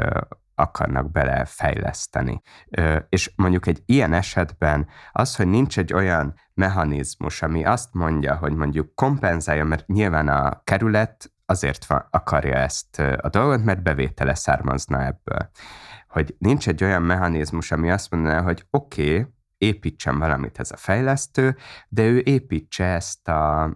akarnak 0.56 1.12
belefejleszteni. 1.12 2.42
És 3.10 3.32
mondjuk 3.36 3.68
egy 3.68 3.82
ilyen 3.86 4.14
esetben 4.14 4.88
az, 5.12 5.36
hogy 5.36 5.48
nincs 5.48 5.78
egy 5.78 5.94
olyan 5.94 6.34
mechanizmus, 6.54 7.42
ami 7.42 7.66
azt 7.66 7.94
mondja, 7.94 8.36
hogy 8.36 8.56
mondjuk 8.56 8.96
kompenzálja, 8.96 9.66
mert 9.66 9.88
nyilván 9.88 10.28
a 10.28 10.62
kerület 10.64 11.32
azért 11.46 11.86
akarja 12.10 12.56
ezt 12.56 13.00
a 13.00 13.30
dolgot, 13.30 13.64
mert 13.64 13.84
bevétele 13.84 14.36
származna 14.36 15.06
ebből. 15.06 15.50
Hogy 16.08 16.36
nincs 16.38 16.68
egy 16.68 16.84
olyan 16.84 17.02
mechanizmus, 17.02 17.72
ami 17.72 17.92
azt 17.92 18.12
mondaná, 18.12 18.42
hogy 18.42 18.66
oké, 18.70 19.20
okay, 19.20 19.34
építsen 19.58 20.20
valamit 20.20 20.60
ez 20.60 20.72
a 20.72 20.78
fejlesztő, 20.78 21.58
de 21.90 22.04
ő 22.04 22.22
építse 22.26 22.86
ezt 22.86 23.28
a 23.28 23.72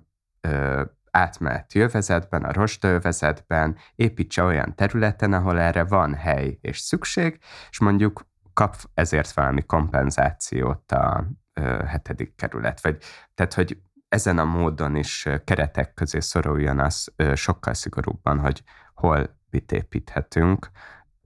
átmeneti 1.17 1.79
övezetben, 1.79 2.43
a 2.43 2.53
rostölvezetben, 2.53 3.77
építse 3.95 4.43
olyan 4.43 4.75
területen, 4.75 5.33
ahol 5.33 5.59
erre 5.59 5.83
van 5.83 6.13
hely 6.13 6.57
és 6.61 6.79
szükség, 6.79 7.39
és 7.69 7.79
mondjuk 7.79 8.25
kap 8.53 8.75
ezért 8.93 9.31
valami 9.31 9.61
kompenzációt 9.65 10.91
a 10.91 11.27
ö, 11.53 11.83
hetedik 11.87 12.35
kerület. 12.35 12.81
Vagy, 12.81 12.97
tehát, 13.33 13.53
hogy 13.53 13.77
ezen 14.09 14.37
a 14.37 14.45
módon 14.45 14.95
is 14.95 15.27
keretek 15.43 15.93
közé 15.93 16.19
szoruljon 16.19 16.79
az 16.79 17.13
ö, 17.15 17.35
sokkal 17.35 17.73
szigorúbban, 17.73 18.39
hogy 18.39 18.63
hol 18.93 19.39
mit 19.49 19.71
építhetünk. 19.71 20.69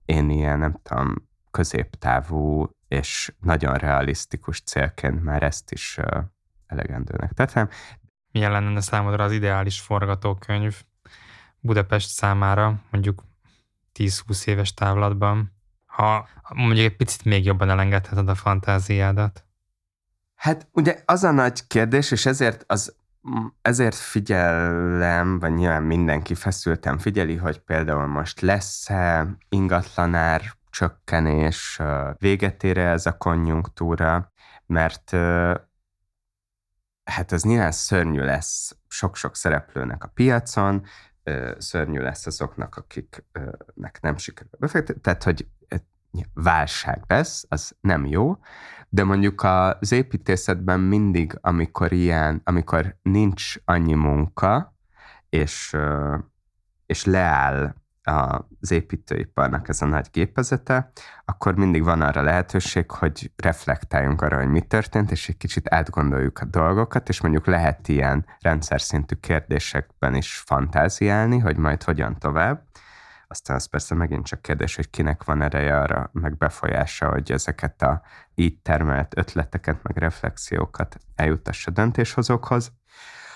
Én 0.06 0.30
ilyen, 0.30 0.60
nem 0.60 0.80
tudom, 0.84 1.30
középtávú 1.52 2.70
és 2.88 3.34
nagyon 3.40 3.74
realisztikus 3.74 4.62
célként 4.62 5.24
már 5.24 5.44
ezt 5.44 5.72
is 5.72 5.98
ö, 5.98 6.20
elegendőnek 6.68 7.32
tettem 7.32 7.70
milyen 8.32 8.52
lenne 8.52 8.82
számodra 8.82 9.24
az 9.24 9.32
ideális 9.32 9.80
forgatókönyv 9.80 10.82
Budapest 11.60 12.10
számára, 12.10 12.82
mondjuk 12.92 13.24
10-20 14.00 14.48
éves 14.48 14.74
távlatban, 14.74 15.54
ha 15.86 16.28
mondjuk 16.54 16.86
egy 16.86 16.96
picit 16.96 17.26
még 17.26 17.46
jobban 17.46 17.70
elengedheted 17.70 18.30
a 18.30 18.36
fantáziádat? 18.36 19.46
Hát 20.36 20.68
ugye 20.72 21.02
az 21.06 21.24
a 21.24 21.32
nagy 21.32 21.68
kérdés, 21.68 22.12
és 22.12 22.26
ezért 22.26 22.64
az 22.68 22.96
ezért 23.62 23.96
figyelem, 23.96 25.40
vagy 25.40 25.54
nyilván 25.54 25.84
mindenki 25.84 26.36
feszültem 26.36 26.98
figyeli, 26.98 27.36
hogy 27.36 27.60
például 27.60 28.08
most 28.08 28.40
lesz-e 28.40 29.28
ingatlanár 29.50 30.42
csökkenés, 30.70 31.80
véget 32.18 32.64
ér 32.64 32.78
ez 32.78 33.06
a 33.06 33.18
konjunktúra, 33.18 34.32
mert 34.66 35.12
hát 37.04 37.32
ez 37.32 37.44
nyilván 37.44 37.72
szörnyű 37.72 38.22
lesz 38.22 38.76
sok-sok 38.88 39.36
szereplőnek 39.36 40.04
a 40.04 40.08
piacon, 40.08 40.86
szörnyű 41.58 42.00
lesz 42.00 42.26
azoknak, 42.26 42.76
akiknek 42.76 44.00
nem 44.02 44.18
sikerül 44.18 44.52
befektetni, 44.60 45.02
tehát 45.02 45.24
hogy 45.24 45.48
válság 46.34 47.04
lesz, 47.08 47.46
az 47.50 47.76
nem 47.82 48.06
jó, 48.06 48.38
de 48.90 49.04
mondjuk 49.04 49.44
az 49.44 49.92
építészetben 49.92 50.80
mindig, 50.80 51.38
amikor 51.42 51.92
ilyen, 51.92 52.42
amikor 52.44 52.98
nincs 53.02 53.56
annyi 53.66 53.94
munka, 53.94 54.76
és, 55.30 55.78
és 56.86 57.06
leáll 57.06 57.76
az 58.04 58.72
építőiparnak 58.72 59.70
ez 59.70 59.82
a 59.82 59.86
nagy 59.86 60.08
gépezete, 60.12 60.92
akkor 61.26 61.56
mindig 61.56 61.84
van 61.84 62.02
arra 62.02 62.22
lehetőség, 62.22 62.92
hogy 62.92 63.32
reflektáljunk 63.36 64.22
arra, 64.22 64.38
hogy 64.38 64.48
mi 64.48 64.62
történt, 64.62 65.12
és 65.12 65.30
egy 65.30 65.38
kicsit 65.38 65.74
átgondoljuk 65.74 66.40
a 66.40 66.46
dolgokat, 66.46 67.10
és 67.10 67.22
mondjuk 67.22 67.46
lehet 67.46 67.88
ilyen 67.88 68.26
rendszer 68.40 68.82
szintű 68.82 69.16
kérdésekben 69.16 70.16
is 70.16 70.38
fantáziálni, 70.38 71.40
hogy 71.40 71.58
majd 71.58 71.84
hogyan 71.84 72.20
tovább. 72.20 72.64
Aztán 73.28 73.56
az 73.56 73.66
persze 73.66 73.96
megint 73.96 74.26
csak 74.26 74.42
kérdés, 74.42 74.76
hogy 74.76 74.90
kinek 74.90 75.24
van 75.24 75.42
ereje 75.42 75.80
arra, 75.80 76.10
meg 76.14 76.38
befolyása, 76.38 77.10
hogy 77.10 77.32
ezeket 77.32 77.82
a 77.82 78.02
így 78.36 78.62
termelt 78.62 79.18
ötleteket, 79.18 79.84
meg 79.84 79.98
reflexiókat 79.98 80.98
eljutassa 81.16 81.72
döntéshozókhoz. 81.72 82.72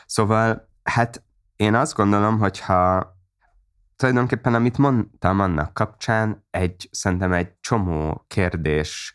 Szóval, 0.06 0.70
hát 0.84 1.24
én 1.56 1.76
azt 1.76 1.96
gondolom, 1.96 2.40
hogy 2.40 2.60
ha 2.60 3.15
tulajdonképpen 3.96 4.54
amit 4.54 4.78
mondtam 4.78 5.40
annak 5.40 5.74
kapcsán, 5.74 6.46
egy, 6.50 6.90
szerintem 6.92 7.32
egy 7.32 7.52
csomó 7.60 8.26
kérdés, 8.28 9.14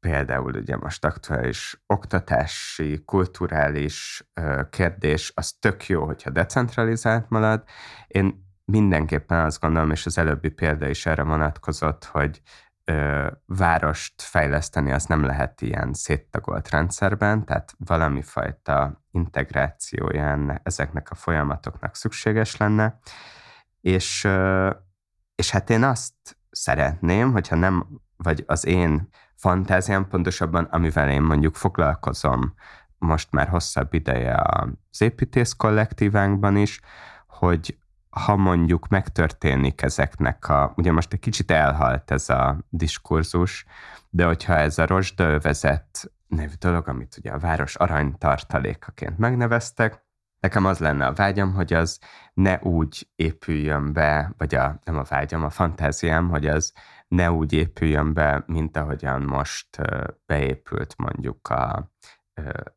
például 0.00 0.54
ugye 0.54 0.76
most 0.76 1.04
aktuális 1.04 1.82
oktatási, 1.86 3.02
kulturális 3.04 4.28
kérdés, 4.70 5.32
az 5.34 5.52
tök 5.52 5.86
jó, 5.86 6.04
hogyha 6.04 6.30
decentralizált 6.30 7.28
marad. 7.28 7.62
Én 8.06 8.46
mindenképpen 8.64 9.44
azt 9.44 9.60
gondolom, 9.60 9.90
és 9.90 10.06
az 10.06 10.18
előbbi 10.18 10.48
példa 10.48 10.88
is 10.88 11.06
erre 11.06 11.22
vonatkozott, 11.22 12.04
hogy 12.04 12.42
ö, 12.84 13.26
várost 13.46 14.22
fejleszteni 14.22 14.92
az 14.92 15.04
nem 15.04 15.24
lehet 15.24 15.60
ilyen 15.60 15.92
széttagolt 15.92 16.70
rendszerben, 16.70 17.44
tehát 17.44 17.74
valami 17.78 18.22
fajta 18.22 19.02
integrációján 19.10 20.60
ezeknek 20.62 21.10
a 21.10 21.14
folyamatoknak 21.14 21.94
szükséges 21.96 22.56
lenne. 22.56 22.98
És, 23.80 24.28
és 25.34 25.50
hát 25.50 25.70
én 25.70 25.82
azt 25.82 26.14
szeretném, 26.50 27.32
hogyha 27.32 27.56
nem, 27.56 27.86
vagy 28.16 28.44
az 28.46 28.66
én 28.66 29.08
fantáziám 29.34 30.08
pontosabban, 30.08 30.64
amivel 30.64 31.10
én 31.10 31.22
mondjuk 31.22 31.54
foglalkozom 31.54 32.54
most 32.98 33.32
már 33.32 33.48
hosszabb 33.48 33.94
ideje 33.94 34.42
az 34.90 35.00
építész 35.00 35.52
kollektívánkban 35.52 36.56
is, 36.56 36.80
hogy 37.26 37.78
ha 38.10 38.36
mondjuk 38.36 38.88
megtörténik 38.88 39.82
ezeknek 39.82 40.48
a, 40.48 40.72
ugye 40.76 40.92
most 40.92 41.12
egy 41.12 41.20
kicsit 41.20 41.50
elhalt 41.50 42.10
ez 42.10 42.28
a 42.28 42.58
diskurzus, 42.68 43.64
de 44.10 44.24
hogyha 44.24 44.54
ez 44.54 44.78
a 44.78 44.86
rozsdölvezet 44.86 46.12
nevű 46.26 46.52
dolog, 46.58 46.88
amit 46.88 47.16
ugye 47.18 47.30
a 47.30 47.38
város 47.38 47.74
aranytartalékaként 47.74 49.18
megneveztek, 49.18 50.06
Nekem 50.40 50.64
az 50.64 50.78
lenne 50.78 51.06
a 51.06 51.12
vágyam, 51.12 51.52
hogy 51.52 51.72
az 51.72 51.98
ne 52.34 52.58
úgy 52.60 53.08
épüljön 53.16 53.92
be, 53.92 54.34
vagy 54.36 54.54
a, 54.54 54.78
nem 54.84 54.96
a 54.96 55.02
vágyam, 55.02 55.44
a 55.44 55.50
fantáziám, 55.50 56.28
hogy 56.28 56.46
az 56.46 56.72
ne 57.08 57.32
úgy 57.32 57.52
épüljön 57.52 58.14
be, 58.14 58.44
mint 58.46 58.76
ahogyan 58.76 59.22
most 59.22 59.68
beépült 60.26 60.94
mondjuk 60.96 61.48
a 61.48 61.92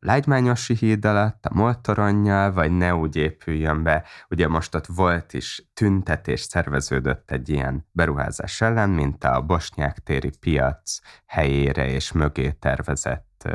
Lágymányosi 0.00 0.74
híd 0.74 1.04
alatt, 1.04 1.46
a 1.46 1.54
Moltoronnyal, 1.54 2.52
vagy 2.52 2.70
ne 2.70 2.94
úgy 2.94 3.16
épüljön 3.16 3.82
be. 3.82 4.04
Ugye 4.30 4.48
most 4.48 4.74
ott 4.74 4.86
volt 4.86 5.32
is 5.32 5.70
tüntetés 5.74 6.40
szerveződött 6.40 7.30
egy 7.30 7.48
ilyen 7.48 7.86
beruházás 7.92 8.60
ellen, 8.60 8.90
mint 8.90 9.24
a 9.24 9.40
Bosnyák 9.40 9.98
téri 9.98 10.30
piac 10.40 10.98
helyére 11.26 11.88
és 11.88 12.12
mögé 12.12 12.50
tervezett 12.50 13.48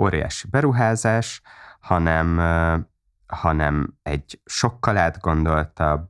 óriási 0.00 0.48
beruházás, 0.50 1.42
hanem 1.80 2.40
hanem 3.34 3.94
egy 4.02 4.40
sokkal 4.44 4.96
átgondoltabb, 4.96 6.08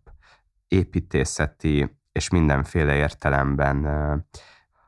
építészeti 0.68 1.98
és 2.12 2.28
mindenféle 2.28 2.94
értelemben 2.94 3.84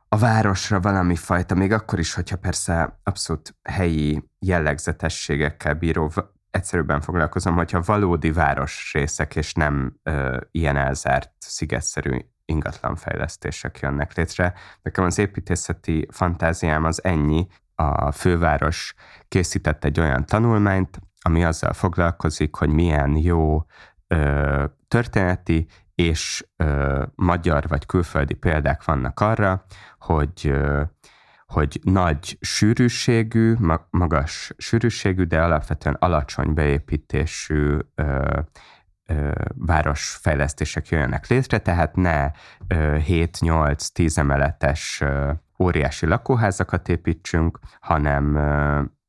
a 0.08 0.16
városra 0.16 0.80
valami 0.80 1.16
fajta, 1.16 1.54
még 1.54 1.72
akkor 1.72 1.98
is, 1.98 2.14
hogyha 2.14 2.36
persze 2.36 2.98
abszolút 3.02 3.56
helyi 3.62 4.30
jellegzetességekkel 4.38 5.74
bíró, 5.74 6.12
egyszerűbben 6.50 7.00
foglalkozom, 7.00 7.54
hogyha 7.54 7.80
valódi 7.80 8.32
városrészek, 8.32 9.36
és 9.36 9.52
nem 9.52 10.00
ö, 10.02 10.40
ilyen 10.50 10.76
elzárt, 10.76 11.32
szigetszerű 11.38 12.18
ingatlanfejlesztések 12.44 13.78
jönnek 13.78 14.14
létre. 14.14 14.54
Nekem 14.82 15.04
az 15.04 15.18
építészeti 15.18 16.06
fantáziám 16.10 16.84
az 16.84 17.04
ennyi. 17.04 17.46
A 17.74 18.12
főváros 18.12 18.94
készített 19.28 19.84
egy 19.84 20.00
olyan 20.00 20.26
tanulmányt, 20.26 20.98
ami 21.26 21.44
azzal 21.44 21.72
foglalkozik, 21.72 22.54
hogy 22.54 22.68
milyen 22.68 23.16
jó 23.16 23.66
ö, 24.06 24.64
történeti 24.88 25.66
és 25.94 26.46
ö, 26.56 27.02
magyar 27.14 27.68
vagy 27.68 27.86
külföldi 27.86 28.34
példák 28.34 28.84
vannak 28.84 29.20
arra, 29.20 29.64
hogy 29.98 30.40
ö, 30.44 30.82
hogy 31.46 31.80
nagy 31.82 32.38
sűrűségű, 32.40 33.54
magas 33.90 34.52
sűrűségű, 34.56 35.22
de 35.22 35.42
alapvetően 35.42 35.96
alacsony 35.98 36.54
beépítésű 36.54 37.78
ö, 37.94 38.40
ö, 39.06 39.30
városfejlesztések 39.54 40.88
jöjjenek 40.88 41.26
létre, 41.26 41.58
tehát 41.58 41.96
ne 41.96 42.30
7-8-10 42.68 44.18
emeletes 44.18 45.00
ö, 45.00 45.32
óriási 45.58 46.06
lakóházakat 46.06 46.88
építsünk, 46.88 47.58
hanem 47.80 48.36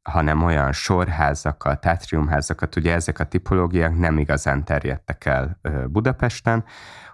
hanem 0.08 0.44
olyan 0.44 0.72
sorházakat, 0.72 1.86
átriumházakat, 1.86 2.76
ugye 2.76 2.94
ezek 2.94 3.20
a 3.20 3.26
tipológiák 3.26 3.98
nem 3.98 4.18
igazán 4.18 4.64
terjedtek 4.64 5.26
el 5.26 5.60
Budapesten, 5.88 6.66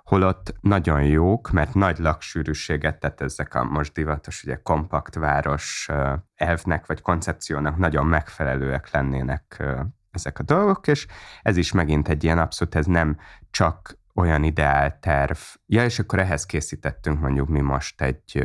holott 0.03 0.55
nagyon 0.61 1.03
jók, 1.03 1.51
mert 1.51 1.73
nagy 1.73 1.97
laksűrűséget, 1.97 2.99
tehát 2.99 3.21
ezek 3.21 3.55
a 3.55 3.63
most 3.63 3.93
divatos, 3.93 4.43
ugye 4.43 4.55
kompakt 4.55 5.15
város 5.15 5.89
elvnek 6.35 6.85
vagy 6.85 7.01
koncepciónak 7.01 7.77
nagyon 7.77 8.05
megfelelőek 8.05 8.91
lennének 8.91 9.63
ezek 10.11 10.39
a 10.39 10.43
dolgok, 10.43 10.87
és 10.87 11.07
ez 11.41 11.57
is 11.57 11.71
megint 11.71 12.09
egy 12.09 12.23
ilyen 12.23 12.39
abszolút, 12.39 12.75
ez 12.75 12.85
nem 12.85 13.17
csak 13.51 13.97
olyan 14.15 14.43
ideálterv. 14.43 15.37
Ja, 15.65 15.83
és 15.83 15.99
akkor 15.99 16.19
ehhez 16.19 16.45
készítettünk 16.45 17.19
mondjuk 17.19 17.47
mi 17.47 17.61
most 17.61 18.01
egy, 18.01 18.43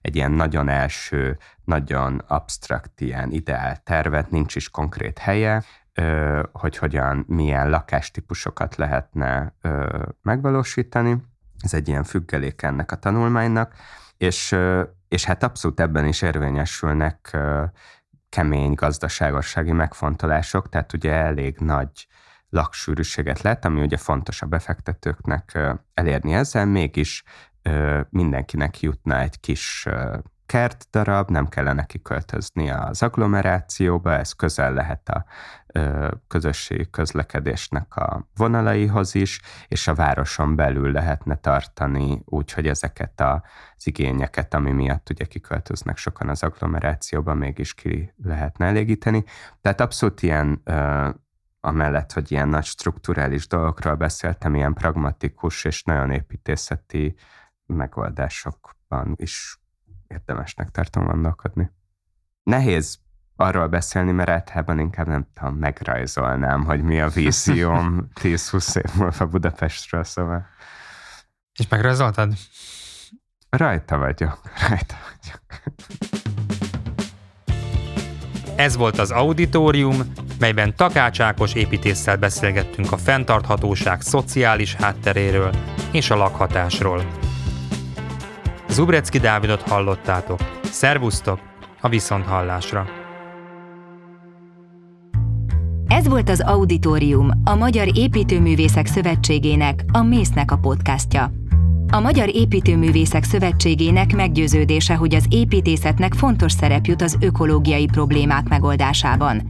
egy 0.00 0.16
ilyen 0.16 0.30
nagyon 0.32 0.68
első, 0.68 1.38
nagyon 1.64 2.22
absztrakt 2.26 3.00
ilyen 3.00 3.30
ideáltervet, 3.30 4.30
nincs 4.30 4.56
is 4.56 4.70
konkrét 4.70 5.18
helye, 5.18 5.62
hogy 6.52 6.76
hogyan, 6.76 7.24
milyen 7.26 7.70
lakástípusokat 7.70 8.76
lehetne 8.76 9.54
megvalósítani. 10.22 11.16
Ez 11.58 11.74
egy 11.74 11.88
ilyen 11.88 12.04
függelék 12.04 12.62
ennek 12.62 12.92
a 12.92 12.96
tanulmánynak, 12.96 13.74
és, 14.16 14.56
és 15.08 15.24
hát 15.24 15.42
abszolút 15.42 15.80
ebben 15.80 16.06
is 16.06 16.22
érvényesülnek 16.22 17.36
kemény 18.28 18.74
gazdaságossági 18.74 19.72
megfontolások, 19.72 20.68
tehát 20.68 20.92
ugye 20.92 21.12
elég 21.12 21.56
nagy 21.58 22.06
laksűrűséget 22.50 23.40
lett, 23.40 23.64
ami 23.64 23.80
ugye 23.80 23.96
fontos 23.96 24.42
a 24.42 24.46
befektetőknek 24.46 25.58
elérni 25.94 26.34
ezzel, 26.34 26.66
mégis 26.66 27.22
mindenkinek 28.10 28.80
jutna 28.80 29.20
egy 29.20 29.40
kis 29.40 29.86
kertdarab, 30.46 31.30
nem 31.30 31.48
kellene 31.48 31.84
kiköltözni 31.84 32.70
az 32.70 33.02
agglomerációba, 33.02 34.12
ez 34.12 34.32
közel 34.32 34.72
lehet 34.72 35.08
a 35.08 35.24
közösségi 36.28 36.90
közlekedésnek 36.90 37.96
a 37.96 38.28
vonalaihoz 38.36 39.14
is, 39.14 39.40
és 39.68 39.88
a 39.88 39.94
városon 39.94 40.56
belül 40.56 40.92
lehetne 40.92 41.34
tartani 41.34 42.22
úgy, 42.24 42.52
hogy 42.52 42.66
ezeket 42.66 43.20
az 43.20 43.86
igényeket, 43.86 44.54
ami 44.54 44.70
miatt 44.70 45.10
ugye 45.10 45.24
kiköltöznek 45.24 45.96
sokan 45.96 46.28
az 46.28 46.42
agglomerációba, 46.42 47.34
mégis 47.34 47.74
ki 47.74 48.14
lehetne 48.24 48.66
elégíteni. 48.66 49.24
Tehát 49.60 49.80
abszolút 49.80 50.22
ilyen 50.22 50.62
amellett, 51.60 52.12
hogy 52.12 52.32
ilyen 52.32 52.48
nagy 52.48 52.64
strukturális 52.64 53.46
dolgokról 53.46 53.94
beszéltem, 53.94 54.54
ilyen 54.54 54.74
pragmatikus 54.74 55.64
és 55.64 55.82
nagyon 55.82 56.10
építészeti 56.10 57.14
megoldásokban 57.66 59.12
is 59.16 59.60
érdemesnek 60.06 60.70
tartom 60.70 61.06
gondolkodni. 61.06 61.70
Nehéz 62.42 62.98
arról 63.36 63.68
beszélni, 63.68 64.12
mert 64.12 64.28
általában 64.28 64.78
inkább 64.78 65.06
nem 65.06 65.26
tudom, 65.34 65.54
megrajzolnám, 65.54 66.64
hogy 66.64 66.82
mi 66.82 67.00
a 67.00 67.08
vízióm 67.08 68.08
10-20 68.22 68.76
év 68.76 68.94
múlva 68.94 69.26
Budapestről, 69.26 70.04
szóval. 70.04 70.46
És 71.58 71.68
megrajzoltad? 71.68 72.32
Rajta 73.50 73.98
vagyok, 73.98 74.40
rajta 74.68 74.96
vagyok. 75.10 76.19
Ez 78.60 78.76
volt 78.76 78.98
az 78.98 79.10
auditorium, 79.10 79.96
melyben 80.38 80.76
Takács 80.76 81.20
Ákos 81.20 81.54
építésszel 81.54 82.16
beszélgettünk 82.16 82.92
a 82.92 82.96
fenntarthatóság 82.96 84.00
szociális 84.00 84.74
hátteréről 84.74 85.50
és 85.92 86.10
a 86.10 86.16
lakhatásról. 86.16 87.04
Zubrecki 88.68 89.18
Dávidot 89.18 89.62
hallottátok. 89.62 90.40
Szervusztok 90.62 91.40
a 91.80 91.88
viszonthallásra! 91.88 92.86
Ez 95.88 96.08
volt 96.08 96.28
az 96.28 96.40
Auditorium, 96.40 97.30
a 97.44 97.54
Magyar 97.54 97.96
Építőművészek 97.96 98.86
Szövetségének, 98.86 99.84
a 99.92 100.02
Mésznek 100.02 100.50
a 100.50 100.56
podcastja. 100.56 101.30
A 101.92 102.00
Magyar 102.00 102.34
Építőművészek 102.34 103.24
Szövetségének 103.24 104.14
meggyőződése, 104.14 104.94
hogy 104.94 105.14
az 105.14 105.24
építészetnek 105.28 106.14
fontos 106.14 106.52
szerep 106.52 106.86
jut 106.86 107.02
az 107.02 107.16
ökológiai 107.20 107.86
problémák 107.86 108.48
megoldásában. 108.48 109.42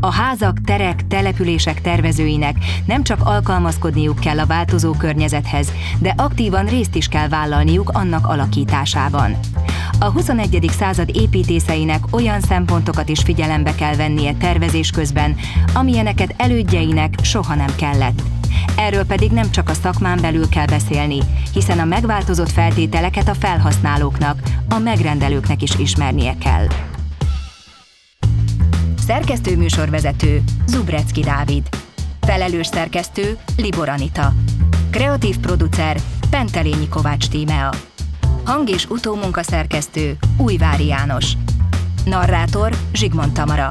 A 0.00 0.12
házak, 0.12 0.60
terek, 0.64 1.06
települések 1.06 1.80
tervezőinek 1.80 2.56
nem 2.86 3.02
csak 3.02 3.20
alkalmazkodniuk 3.24 4.18
kell 4.18 4.38
a 4.38 4.46
változó 4.46 4.92
környezethez, 4.92 5.72
de 5.98 6.14
aktívan 6.16 6.66
részt 6.66 6.94
is 6.94 7.06
kell 7.06 7.28
vállalniuk 7.28 7.90
annak 7.90 8.26
alakításában. 8.26 9.36
A 9.98 10.10
21. 10.10 10.70
század 10.78 11.10
építészeinek 11.16 12.04
olyan 12.10 12.40
szempontokat 12.40 13.08
is 13.08 13.20
figyelembe 13.20 13.74
kell 13.74 13.96
vennie 13.96 14.34
tervezés 14.34 14.90
közben, 14.90 15.36
amilyeneket 15.74 16.34
elődjeinek 16.36 17.14
soha 17.22 17.54
nem 17.54 17.74
kellett. 17.76 18.22
Erről 18.76 19.04
pedig 19.04 19.30
nem 19.30 19.50
csak 19.50 19.68
a 19.68 19.74
szakmán 19.74 20.18
belül 20.20 20.48
kell 20.48 20.66
beszélni, 20.66 21.18
hiszen 21.52 21.78
a 21.78 21.84
megváltozott 21.84 22.50
feltételeket 22.50 23.28
a 23.28 23.34
felhasználóknak, 23.34 24.40
a 24.68 24.78
megrendelőknek 24.78 25.62
is 25.62 25.74
ismernie 25.78 26.34
kell. 26.38 26.66
Szerkesztő 29.06 29.56
műsorvezető 29.56 30.42
Zubrecki 30.66 31.20
Dávid. 31.20 31.68
Felelős 32.20 32.66
szerkesztő 32.66 33.38
Libor 33.56 33.88
Anita. 33.88 34.32
Kreatív 34.90 35.38
producer 35.38 35.96
Pentelényi 36.30 36.88
Kovács 36.88 37.28
Tímea. 37.28 37.70
Hang- 38.44 38.68
és 38.68 38.86
utómunkaszerkesztő 38.86 40.16
Újvári 40.36 40.86
János. 40.86 41.32
Narrátor 42.04 42.76
Zsigmond 42.92 43.32
Tamara. 43.32 43.70